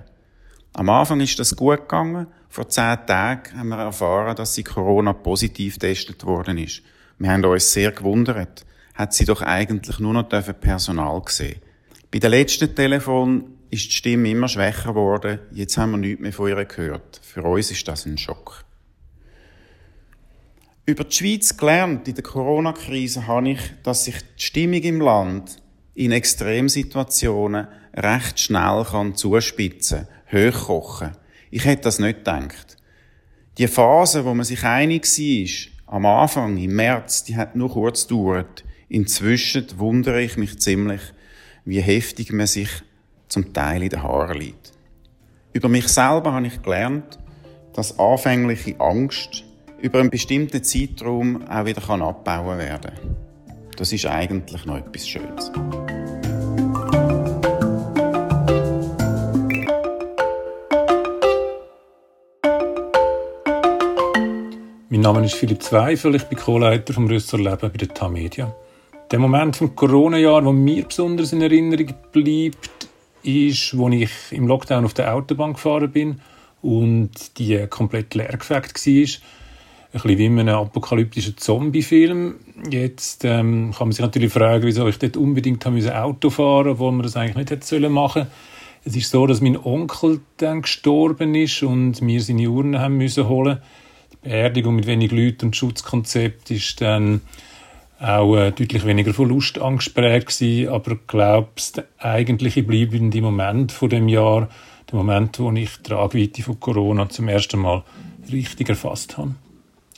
Am 0.77 0.91
Anfang 0.91 1.21
ist 1.21 1.39
das 1.39 1.57
gut 1.57 1.81
gegangen. 1.81 2.27
Vor 2.51 2.69
zehn 2.69 2.99
Tagen 3.07 3.59
haben 3.59 3.69
wir 3.71 3.79
erfahren, 3.79 4.37
dass 4.37 4.55
sie 4.55 4.63
Corona 4.63 5.15
positiv 5.15 5.79
getestet 5.79 6.23
worden 6.27 6.59
ist. 6.59 6.83
Wir 7.19 7.31
haben 7.31 7.43
uns 7.47 7.73
sehr 7.73 7.93
gewundert. 7.93 8.67
Hat 8.93 9.15
sie 9.15 9.25
doch 9.25 9.41
eigentlich 9.41 9.99
nur 10.01 10.13
noch 10.13 10.29
Personal 10.29 11.23
gesehen. 11.23 11.63
Bei 12.11 12.19
der 12.19 12.29
letzten 12.29 12.75
Telefon 12.75 13.57
ist 13.71 13.87
die 13.87 13.93
Stimme 13.93 14.29
immer 14.29 14.49
schwächer 14.49 14.91
geworden. 14.91 15.39
Jetzt 15.51 15.79
haben 15.79 15.93
wir 15.93 15.97
nichts 15.97 16.21
mehr 16.21 16.35
von 16.35 16.49
ihr 16.49 16.63
gehört. 16.67 17.23
Für 17.25 17.43
uns 17.43 17.71
ist 17.71 17.89
das 17.89 18.05
ein 18.05 18.19
Schock. 18.19 18.63
Über 20.85 21.05
die 21.05 21.17
Schweiz 21.17 21.57
gelernt 21.57 22.07
in 22.07 22.17
der 22.17 22.23
Corona-Krise 22.23 23.27
habe 23.27 23.49
ich, 23.49 23.61
dass 23.83 24.05
sich 24.05 24.17
die 24.19 24.45
Stimmung 24.45 24.83
im 24.83 25.01
Land 25.01 25.57
in 25.95 26.13
Extremsituationen 26.13 27.67
recht 27.95 28.39
schnell 28.39 28.85
kann 28.85 29.15
zuspitzen, 29.15 30.07
hochkochen. 30.33 31.13
Ich 31.51 31.65
hätte 31.65 31.83
das 31.83 31.99
nicht 31.99 32.19
gedacht. 32.19 32.77
Die 33.59 33.69
Phase, 33.69 34.25
wo 34.25 34.35
man 34.35 34.45
sich 34.45 34.65
einig 34.65 35.07
war, 35.07 35.95
am 35.95 36.07
Anfang, 36.07 36.57
im 36.57 36.75
März, 36.75 37.25
die 37.25 37.37
hat 37.37 37.57
nur 37.57 37.71
kurz 37.71 38.07
gedauert. 38.07 38.65
Inzwischen 38.89 39.67
wundere 39.77 40.23
ich 40.23 40.37
mich 40.37 40.59
ziemlich, 40.59 41.01
wie 41.65 41.81
heftig 41.81 42.33
man 42.33 42.47
sich 42.47 42.69
zum 43.29 43.53
Teil 43.53 43.83
in 43.83 43.89
den 43.89 44.03
Haaren 44.03 44.39
liegt. 44.39 44.73
Über 45.53 45.69
mich 45.69 45.89
selber 45.89 46.33
habe 46.33 46.47
ich 46.47 46.63
gelernt, 46.63 47.19
dass 47.73 47.99
anfängliche 47.99 48.79
Angst 48.81 49.45
über 49.81 50.01
einen 50.01 50.11
bestimmten 50.11 50.63
Zeitraum 50.63 51.47
auch 51.49 51.65
wieder 51.65 51.89
abbauen 51.89 52.59
werden 52.59 52.93
kann. 52.95 53.17
Das 53.77 53.93
ist 53.93 54.07
eigentlich 54.07 54.65
noch 54.65 54.79
etwas 54.79 55.07
Schönes. 55.07 55.53
Name 65.07 65.25
ist 65.25 65.37
Philipp 65.37 65.63
Zweifel, 65.63 66.17
ich 66.17 66.25
bin 66.25 66.37
Co-Leiter 66.37 66.93
vom 66.93 67.07
Rösser 67.07 67.39
Leben 67.39 67.61
bei 67.61 67.69
der 67.69 67.95
Tamedia. 67.95 68.53
Der 69.13 69.21
Moment 69.21 69.55
vom 69.55 69.77
Corona-Jahr, 69.77 70.43
der 70.43 70.53
mir 70.53 70.83
besonders 70.83 71.33
in 71.33 71.43
Erinnerung 71.43 71.95
bleibt, 72.11 72.89
ist, 73.23 73.79
wo 73.79 73.89
ich 73.89 74.11
im 74.33 74.49
Lockdown 74.49 74.85
auf 74.85 74.95
der 74.95 75.15
Autobahn 75.15 75.53
gefahren 75.53 75.93
bin 75.93 76.21
und 76.61 77.39
die 77.39 77.69
komplett 77.69 78.17
leer 78.17 78.37
gefegt 78.37 78.85
war. 78.85 78.93
Ein 78.93 79.07
bisschen 79.93 80.19
wie 80.19 80.27
in 80.27 80.41
einem 80.41 80.57
apokalyptischen 80.57 81.39
Zombie-Film. 81.39 82.35
Jetzt 82.69 83.25
ähm, 83.25 83.73
kann 83.79 83.87
man 83.87 83.93
sich 83.93 84.05
natürlich 84.05 84.33
fragen, 84.33 84.67
wieso 84.67 84.89
ich 84.89 84.99
dort 84.99 85.17
unbedingt 85.17 85.65
Auto 85.65 86.31
fahren 86.31 86.67
musste, 86.67 86.71
obwohl 86.73 86.91
man 86.91 87.03
das 87.05 87.17
eigentlich 87.17 87.37
nicht 87.37 87.51
hätte 87.53 87.89
machen 87.91 88.23
sollen. 88.23 88.33
Es 88.85 88.97
ist 88.97 89.13
so, 89.13 89.25
dass 89.29 89.41
mein 89.41 89.57
Onkel 89.57 90.19
dann 90.39 90.63
gestorben 90.63 91.37
ist 91.37 91.63
und 91.63 92.05
wir 92.05 92.21
seine 92.21 92.51
Urne 92.51 92.81
haben 92.81 92.97
müssen 92.97 93.29
holen. 93.29 93.59
Die 93.59 93.86
Beerdigung 94.27 94.75
mit 94.75 94.89
wenig 94.89 95.13
Leuten 95.13 95.47
und 95.47 95.57
Schutzkonzept 95.57 96.51
ist 96.51 96.81
dann 96.81 97.21
auch 98.01 98.37
äh, 98.37 98.51
deutlich 98.51 98.85
weniger 98.85 99.15
von 99.15 99.29
Lust 99.29 99.59
angesprägt 99.59 100.43
aber 100.69 100.99
glaubst 101.07 101.77
der 101.77 101.87
eigentliche 101.99 102.65
bleibende 102.65 103.23
Moment 103.23 103.71
von 103.71 103.89
dem 103.89 104.09
Jahr, 104.09 104.49
der 104.91 104.97
Moment, 104.97 105.39
wo 105.39 105.53
ich 105.53 105.77
die 105.77 105.83
Tragweite 105.85 106.43
von 106.43 106.59
Corona 106.59 107.09
zum 107.09 107.29
ersten 107.29 107.61
Mal 107.61 107.85
richtig 108.31 108.69
erfasst 108.69 109.17
habe. 109.17 109.37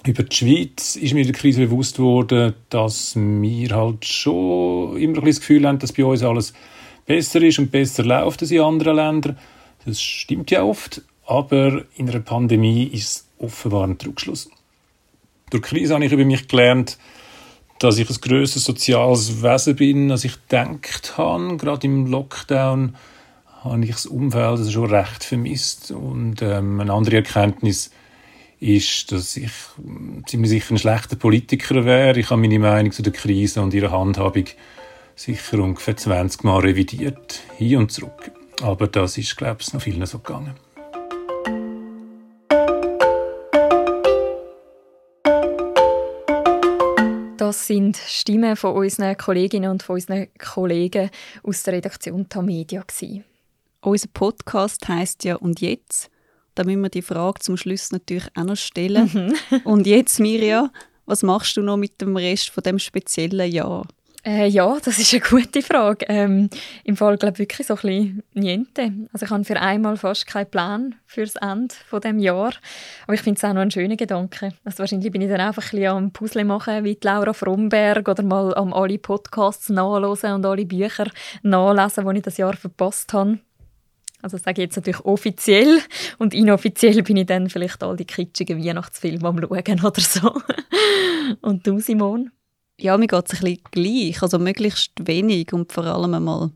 Über 0.07 0.23
die 0.23 0.37
Schweiz 0.37 0.97
ist 0.97 1.15
mir 1.15 1.21
in 1.21 1.29
der 1.29 1.35
Krise 1.35 1.67
bewusst 1.67 1.99
worden, 1.99 2.53
dass 2.69 3.17
wir 3.17 3.71
halt 3.75 4.05
schon 4.05 4.99
immer 4.99 5.19
ein 5.19 5.25
das 5.25 5.41
Gefühl 5.41 5.67
haben, 5.67 5.79
dass 5.79 5.93
bei 5.93 6.05
uns 6.05 6.23
alles 6.23 6.53
besser 7.07 7.41
ist 7.41 7.59
und 7.59 7.71
besser 7.71 8.05
läuft 8.05 8.43
als 8.43 8.51
in 8.51 8.61
anderen 8.61 8.97
Ländern. 8.97 9.39
Das 9.87 10.03
stimmt 10.03 10.51
ja 10.51 10.63
oft, 10.63 11.01
aber 11.27 11.85
in 11.97 12.11
einer 12.11 12.21
Pandemie 12.21 12.85
ist 12.85 13.05
es 13.05 13.28
offenbar 13.39 13.87
ein 13.87 13.99
Trugschluss. 13.99 14.51
Durch 15.51 15.63
die 15.63 15.69
Krise 15.69 15.95
habe 15.95 16.05
ich 16.05 16.13
über 16.13 16.25
mich 16.25 16.49
gelernt, 16.49 16.99
dass 17.79 17.99
ich 17.99 18.11
ein 18.11 18.17
grösseres 18.21 18.65
soziales 18.65 19.43
Wesen 19.43 19.77
bin, 19.77 20.11
als 20.11 20.25
ich 20.25 20.35
gedacht 20.49 21.17
habe. 21.17 21.57
Gerade 21.57 21.87
im 21.87 22.07
Lockdown 22.07 22.97
habe 23.63 23.85
ich 23.85 23.91
das 23.91 24.07
Umfeld 24.07 24.45
also 24.45 24.71
schon 24.71 24.91
recht 24.91 25.25
vermisst. 25.25 25.91
Und 25.91 26.43
ähm, 26.43 26.81
eine 26.81 26.93
andere 26.93 27.17
Erkenntnis 27.17 27.91
ist, 28.61 29.13
dass 29.13 29.37
ich 29.37 29.51
ziemlich 30.27 30.51
sicher 30.51 30.75
ein 30.75 30.79
schlechter 30.79 31.17
Politiker 31.17 31.85
wäre. 31.85 32.19
Ich 32.19 32.31
habe 32.31 32.41
meine 32.41 32.59
Meinung 32.59 32.93
zu 32.93 33.03
der 33.03 33.13
Krise 33.13 33.63
und 33.63 33.73
ihrer 33.75 33.93
Handhabung 33.93 34.45
sicher 35.15 35.59
ungefähr 35.59 35.97
20 35.97 36.45
Mal 36.45 36.61
revidiert, 36.61 37.41
hin 37.57 37.79
und 37.79 37.93
zurück. 37.93 38.33
Aber 38.63 38.89
das 38.89 39.19
ist, 39.19 39.37
glaube 39.37 39.59
ich, 39.61 39.73
noch 39.73 39.83
vielen 39.83 40.05
so 40.07 40.19
gegangen. 40.19 40.55
Das 47.49 47.67
sind 47.67 47.97
Stimmen 47.97 48.57
von 48.57 48.75
unseren 48.75 49.17
Kolleginnen 49.17 49.71
und 49.71 49.83
von 49.83 49.95
unseren 49.95 50.29
Kollegen 50.39 51.09
aus 51.43 51.63
der 51.63 51.73
Redaktion 51.73 52.29
Tamedia. 52.29 52.85
Unser 53.81 54.09
Podcast 54.13 54.87
heißt 54.87 55.25
ja 55.25 55.37
«Und 55.37 55.63
jetzt?» 55.63 56.11
Da 56.55 56.65
müssen 56.65 56.83
wir 56.83 56.91
die 56.91 57.01
Frage 57.01 57.41
zum 57.41 57.57
Schluss 57.57 57.91
natürlich 57.91 58.29
auch 58.37 58.45
noch 58.45 58.57
stellen. 58.57 59.33
Mhm. 59.51 59.61
und 59.65 59.87
jetzt, 59.87 60.21
Mirja, 60.21 60.71
was 61.07 61.23
machst 61.23 61.57
du 61.57 61.63
noch 61.63 61.79
mit 61.79 61.99
dem 62.03 62.19
Rest 62.19 62.51
von 62.51 62.63
dem 62.63 62.79
speziellen 62.79 63.51
Jahr? 63.51 63.89
Äh, 64.25 64.49
ja, 64.49 64.77
das 64.85 64.99
ist 64.99 65.15
eine 65.15 65.23
gute 65.23 65.63
Frage. 65.63 66.05
Ähm, 66.09 66.51
Im 66.83 66.97
Fall 66.97 67.17
glaube 67.17 67.35
ich 67.35 67.39
wirklich 67.39 67.67
so 67.67 67.75
ein 67.75 67.81
bisschen 67.81 68.23
niente. 68.35 68.93
Also 69.13 69.27
ich 69.27 69.31
habe 69.31 69.45
für 69.45 69.61
einmal 69.61 69.97
fast 69.97 70.27
keinen 70.27 70.51
Plan 70.51 70.95
für 71.07 71.23
das 71.25 71.37
Ende 71.37 71.75
von 71.89 72.01
dem 72.01 72.19
Jahr. 72.19 72.53
Aber 73.05 73.15
ich 73.15 73.23
finde 73.23 73.39
es 73.39 73.45
auch 73.45 73.53
noch 73.53 73.61
ein 73.61 73.71
schöner 73.71 73.97
Gedanke. 73.97 74.53
Also 74.65 74.81
wahrscheinlich 74.81 75.13
bin 75.13 75.23
ich 75.23 75.29
dann 75.29 75.41
einfach 75.41 75.73
ein 75.73 75.79
bisschen 75.79 75.97
am 75.97 76.11
Puzzle 76.11 76.45
machen 76.45 76.85
wie 76.85 76.99
Laura 77.03 77.33
Fromberg 77.33 78.09
oder 78.09 78.23
mal 78.25 78.55
am 78.55 78.73
alle 78.73 78.99
Podcasts 78.99 79.69
nachlesen 79.69 80.33
und 80.33 80.45
alle 80.45 80.67
Bücher 80.67 81.07
nachlesen, 81.43 82.09
die 82.09 82.17
ich 82.17 82.25
das 82.25 82.37
Jahr 82.39 82.57
verpasst 82.57 83.13
habe. 83.13 83.39
Also 84.21 84.37
das 84.37 84.45
sage 84.45 84.61
ich 84.61 84.67
jetzt 84.67 84.77
natürlich 84.77 85.05
offiziell 85.05 85.81
und 86.19 86.35
inoffiziell 86.35 87.05
bin 87.05 87.19
ich 87.19 87.27
dann 87.27 87.49
vielleicht 87.49 87.85
all 87.85 87.97
die 87.97 88.05
kitschigen 88.05 88.65
Weihnachtsfilme 88.65 89.29
am 89.29 89.39
schauen 89.39 89.85
oder 89.85 90.01
so. 90.01 90.43
und 91.41 91.65
du, 91.65 91.79
Simon? 91.79 92.33
Ja, 92.81 92.97
mir 92.97 93.09
geht 93.09 93.27
es 93.27 93.41
ein 93.41 93.45
bisschen 93.45 93.63
gleich. 93.71 94.23
Also 94.23 94.39
möglichst 94.39 94.93
wenig 94.99 95.53
und 95.53 95.73
vor 95.73 95.85
allem 95.85 96.15
einmal 96.15 96.51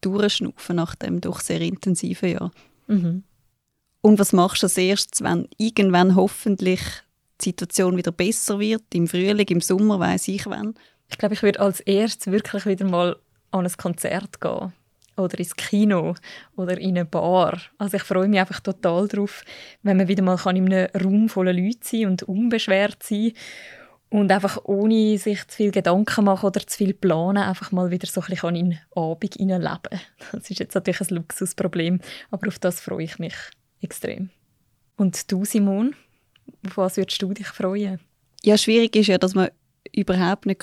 durchschnaufen 0.00 0.76
nach 0.76 0.94
dem 0.94 1.20
doch 1.20 1.40
sehr 1.40 1.60
intensiven 1.60 2.30
Jahr. 2.30 2.50
Mhm. 2.86 3.22
Und 4.02 4.18
was 4.18 4.32
machst 4.32 4.62
du 4.62 4.66
als 4.66 4.78
erstes, 4.78 5.22
wenn 5.22 5.48
irgendwann 5.58 6.16
hoffentlich 6.16 6.80
die 7.40 7.50
Situation 7.50 7.96
wieder 7.96 8.12
besser 8.12 8.58
wird? 8.58 8.82
Im 8.94 9.06
Frühling, 9.06 9.46
im 9.46 9.60
Sommer, 9.60 10.00
weiß 10.00 10.28
ich 10.28 10.46
wann? 10.46 10.74
Ich 11.08 11.18
glaube, 11.18 11.34
ich 11.34 11.42
würde 11.42 11.60
als 11.60 11.80
erstes 11.80 12.32
wirklich 12.32 12.66
wieder 12.66 12.86
mal 12.86 13.16
an 13.50 13.66
ein 13.66 13.72
Konzert 13.76 14.40
gehen 14.40 14.72
oder 15.16 15.38
ins 15.38 15.54
Kino 15.54 16.14
oder 16.56 16.78
in 16.78 16.96
eine 16.96 17.04
Bar. 17.04 17.60
Also 17.78 17.96
ich 17.96 18.02
freue 18.02 18.28
mich 18.28 18.40
einfach 18.40 18.60
total 18.60 19.06
darauf, 19.08 19.44
wenn 19.82 19.98
man 19.98 20.08
wieder 20.08 20.22
mal 20.22 20.38
in 20.46 20.72
einem 20.72 20.88
Raum 20.94 21.28
voller 21.28 21.52
Leute 21.52 21.78
sein 21.82 22.06
und 22.06 22.22
unbeschwert 22.22 23.02
sein 23.02 23.32
und 24.10 24.30
einfach 24.32 24.58
ohne 24.64 25.16
sich 25.18 25.46
zu 25.46 25.56
viel 25.56 25.70
Gedanken 25.70 26.24
machen 26.24 26.46
oder 26.46 26.66
zu 26.66 26.76
viel 26.76 26.94
planen, 26.94 27.42
einfach 27.42 27.72
mal 27.72 27.90
wieder 27.90 28.06
so 28.06 28.20
ein 28.20 28.26
bisschen 28.26 28.56
in 28.56 28.70
den 28.70 28.80
Abend 28.94 29.34
hineinleben. 29.34 30.00
Das 30.32 30.50
ist 30.50 30.58
jetzt 30.58 30.74
natürlich 30.74 31.00
ein 31.00 31.16
Luxusproblem, 31.16 32.00
aber 32.30 32.48
auf 32.48 32.58
das 32.58 32.80
freue 32.80 33.04
ich 33.04 33.18
mich 33.18 33.34
extrem. 33.80 34.30
Und 34.96 35.30
du, 35.30 35.44
Simon, 35.44 35.94
auf 36.66 36.76
was 36.76 36.96
würdest 36.96 37.22
du 37.22 37.32
dich 37.32 37.46
freuen? 37.46 38.00
Ja, 38.42 38.58
schwierig 38.58 38.96
ist 38.96 39.06
ja, 39.06 39.18
dass 39.18 39.34
man 39.34 39.50
überhaupt 39.94 40.46
nicht 40.46 40.60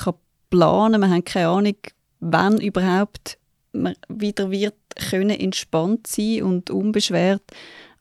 planen 0.50 0.94
kann. 0.94 1.02
Man 1.02 1.12
hat 1.12 1.26
keine 1.26 1.48
Ahnung, 1.48 1.78
wann 2.20 2.60
überhaupt 2.60 3.38
man 3.72 3.96
wieder 4.10 4.52
wird 4.52 4.76
können 5.10 5.30
entspannt 5.30 6.08
sein 6.08 6.44
und 6.44 6.70
unbeschwert. 6.70 7.44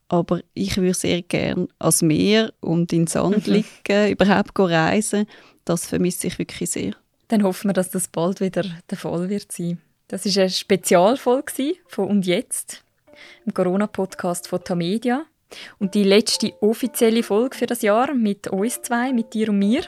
Aber 0.08 0.40
ich 0.54 0.76
würde 0.76 0.94
sehr 0.94 1.22
gerne 1.22 1.68
ans 1.78 2.02
Meer 2.02 2.52
und 2.60 2.92
in 2.92 3.00
den 3.00 3.06
Sand 3.06 3.46
mhm. 3.46 3.54
liegen, 3.54 4.12
überhaupt 4.12 4.58
reisen. 4.58 5.26
Das 5.64 5.86
vermisse 5.86 6.28
ich 6.28 6.38
wirklich 6.38 6.70
sehr. 6.70 6.92
Dann 7.28 7.42
hoffen 7.42 7.68
wir, 7.68 7.72
dass 7.74 7.90
das 7.90 8.06
bald 8.08 8.40
wieder 8.40 8.64
der 8.88 8.98
Fall 8.98 9.28
wird 9.28 9.50
sein. 9.50 9.80
Das 10.08 10.24
ist 10.24 10.38
eine 10.38 10.50
Spezialfolge 10.50 11.74
von 11.88 12.08
«Und 12.08 12.26
jetzt?» 12.26 12.84
im 13.44 13.52
Corona-Podcast 13.52 14.46
von 14.48 14.62
Tamedia. 14.62 15.24
Und 15.78 15.94
die 15.94 16.04
letzte 16.04 16.52
offizielle 16.60 17.22
Folge 17.22 17.56
für 17.56 17.66
das 17.66 17.82
Jahr 17.82 18.12
mit 18.14 18.48
uns 18.48 18.82
zwei, 18.82 19.12
mit 19.12 19.32
dir 19.32 19.48
und 19.48 19.58
mir. 19.58 19.82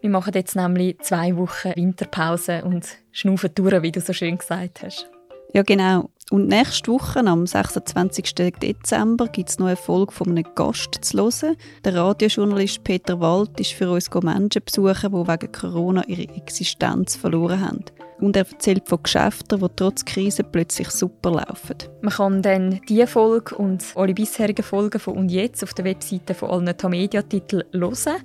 Wir 0.00 0.10
machen 0.10 0.32
jetzt 0.34 0.56
nämlich 0.56 0.98
zwei 1.00 1.36
Wochen 1.36 1.72
Winterpause 1.76 2.64
und 2.64 2.86
schnaufen 3.12 3.50
durch, 3.54 3.82
wie 3.82 3.92
du 3.92 4.00
so 4.00 4.12
schön 4.12 4.38
gesagt 4.38 4.82
hast. 4.82 5.08
Ja, 5.52 5.62
genau. 5.62 6.10
Und 6.32 6.48
nächste 6.48 6.90
Woche, 6.90 7.18
am 7.18 7.46
26. 7.46 8.34
Dezember, 8.34 9.26
gibt 9.26 9.50
es 9.50 9.58
noch 9.58 9.66
eine 9.66 9.76
Folge 9.76 10.12
von 10.12 10.30
einem 10.30 10.46
Gast 10.54 10.98
zu 11.02 11.18
hören. 11.18 11.56
Der 11.84 11.94
Radiojournalist 11.94 12.82
Peter 12.84 13.20
Wald 13.20 13.60
ist 13.60 13.72
für 13.72 13.90
uns 13.90 14.08
Menschen 14.14 14.62
besuchen, 14.64 15.12
die 15.12 15.28
wegen 15.28 15.52
Corona 15.52 16.02
ihre 16.06 16.34
Existenz 16.34 17.16
verloren 17.16 17.60
haben. 17.60 17.84
Und 18.18 18.34
er 18.36 18.50
erzählt 18.50 18.88
von 18.88 19.02
Geschäften, 19.02 19.60
die 19.60 19.66
trotz 19.76 20.06
Krise 20.06 20.42
plötzlich 20.42 20.88
super 20.88 21.32
laufen. 21.32 21.76
Man 22.00 22.14
kann 22.14 22.40
dann 22.40 22.80
diese 22.88 23.06
Folge 23.06 23.54
und 23.56 23.84
alle 23.94 24.14
bisherigen 24.14 24.64
Folgen 24.64 25.00
von 25.00 25.18
«Und 25.18 25.30
jetzt» 25.30 25.62
auf 25.62 25.74
der 25.74 25.84
Webseite 25.84 26.32
von 26.32 26.48
allen 26.48 26.74
Tamedia-Titeln 26.74 27.64
hören. 27.74 28.22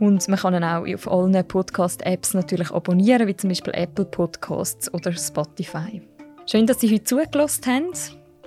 Und 0.00 0.26
man 0.28 0.38
kann 0.38 0.54
ihn 0.54 0.64
auch 0.64 0.86
auf 0.94 1.12
allen 1.12 1.46
Podcast-Apps 1.46 2.32
natürlich 2.32 2.70
abonnieren, 2.70 3.28
wie 3.28 3.36
zum 3.36 3.50
Beispiel 3.50 3.74
Apple 3.74 4.06
Podcasts 4.06 4.92
oder 4.94 5.12
Spotify. 5.12 6.00
Schön, 6.46 6.66
dass 6.66 6.80
Sie 6.80 6.92
heute 6.92 7.04
zugelassen 7.04 7.64
haben. 7.66 7.92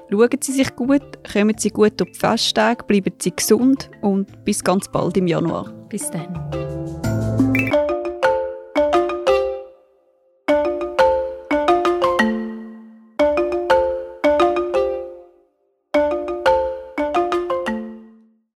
Schauen 0.10 0.30
Sie 0.42 0.52
sich 0.52 0.76
gut, 0.76 1.02
kommen 1.32 1.56
Sie 1.58 1.70
gut 1.70 2.02
auf 2.02 2.10
die 2.12 2.20
Festtage, 2.20 2.84
bleiben 2.86 3.14
Sie 3.20 3.36
gesund 3.36 3.90
und 4.02 4.46
bis 4.46 4.64
ganz 4.64 4.88
bald 4.88 5.18
im 5.18 5.28
Januar. 5.28 5.74
Bis 5.90 6.10
dann. 6.12 6.97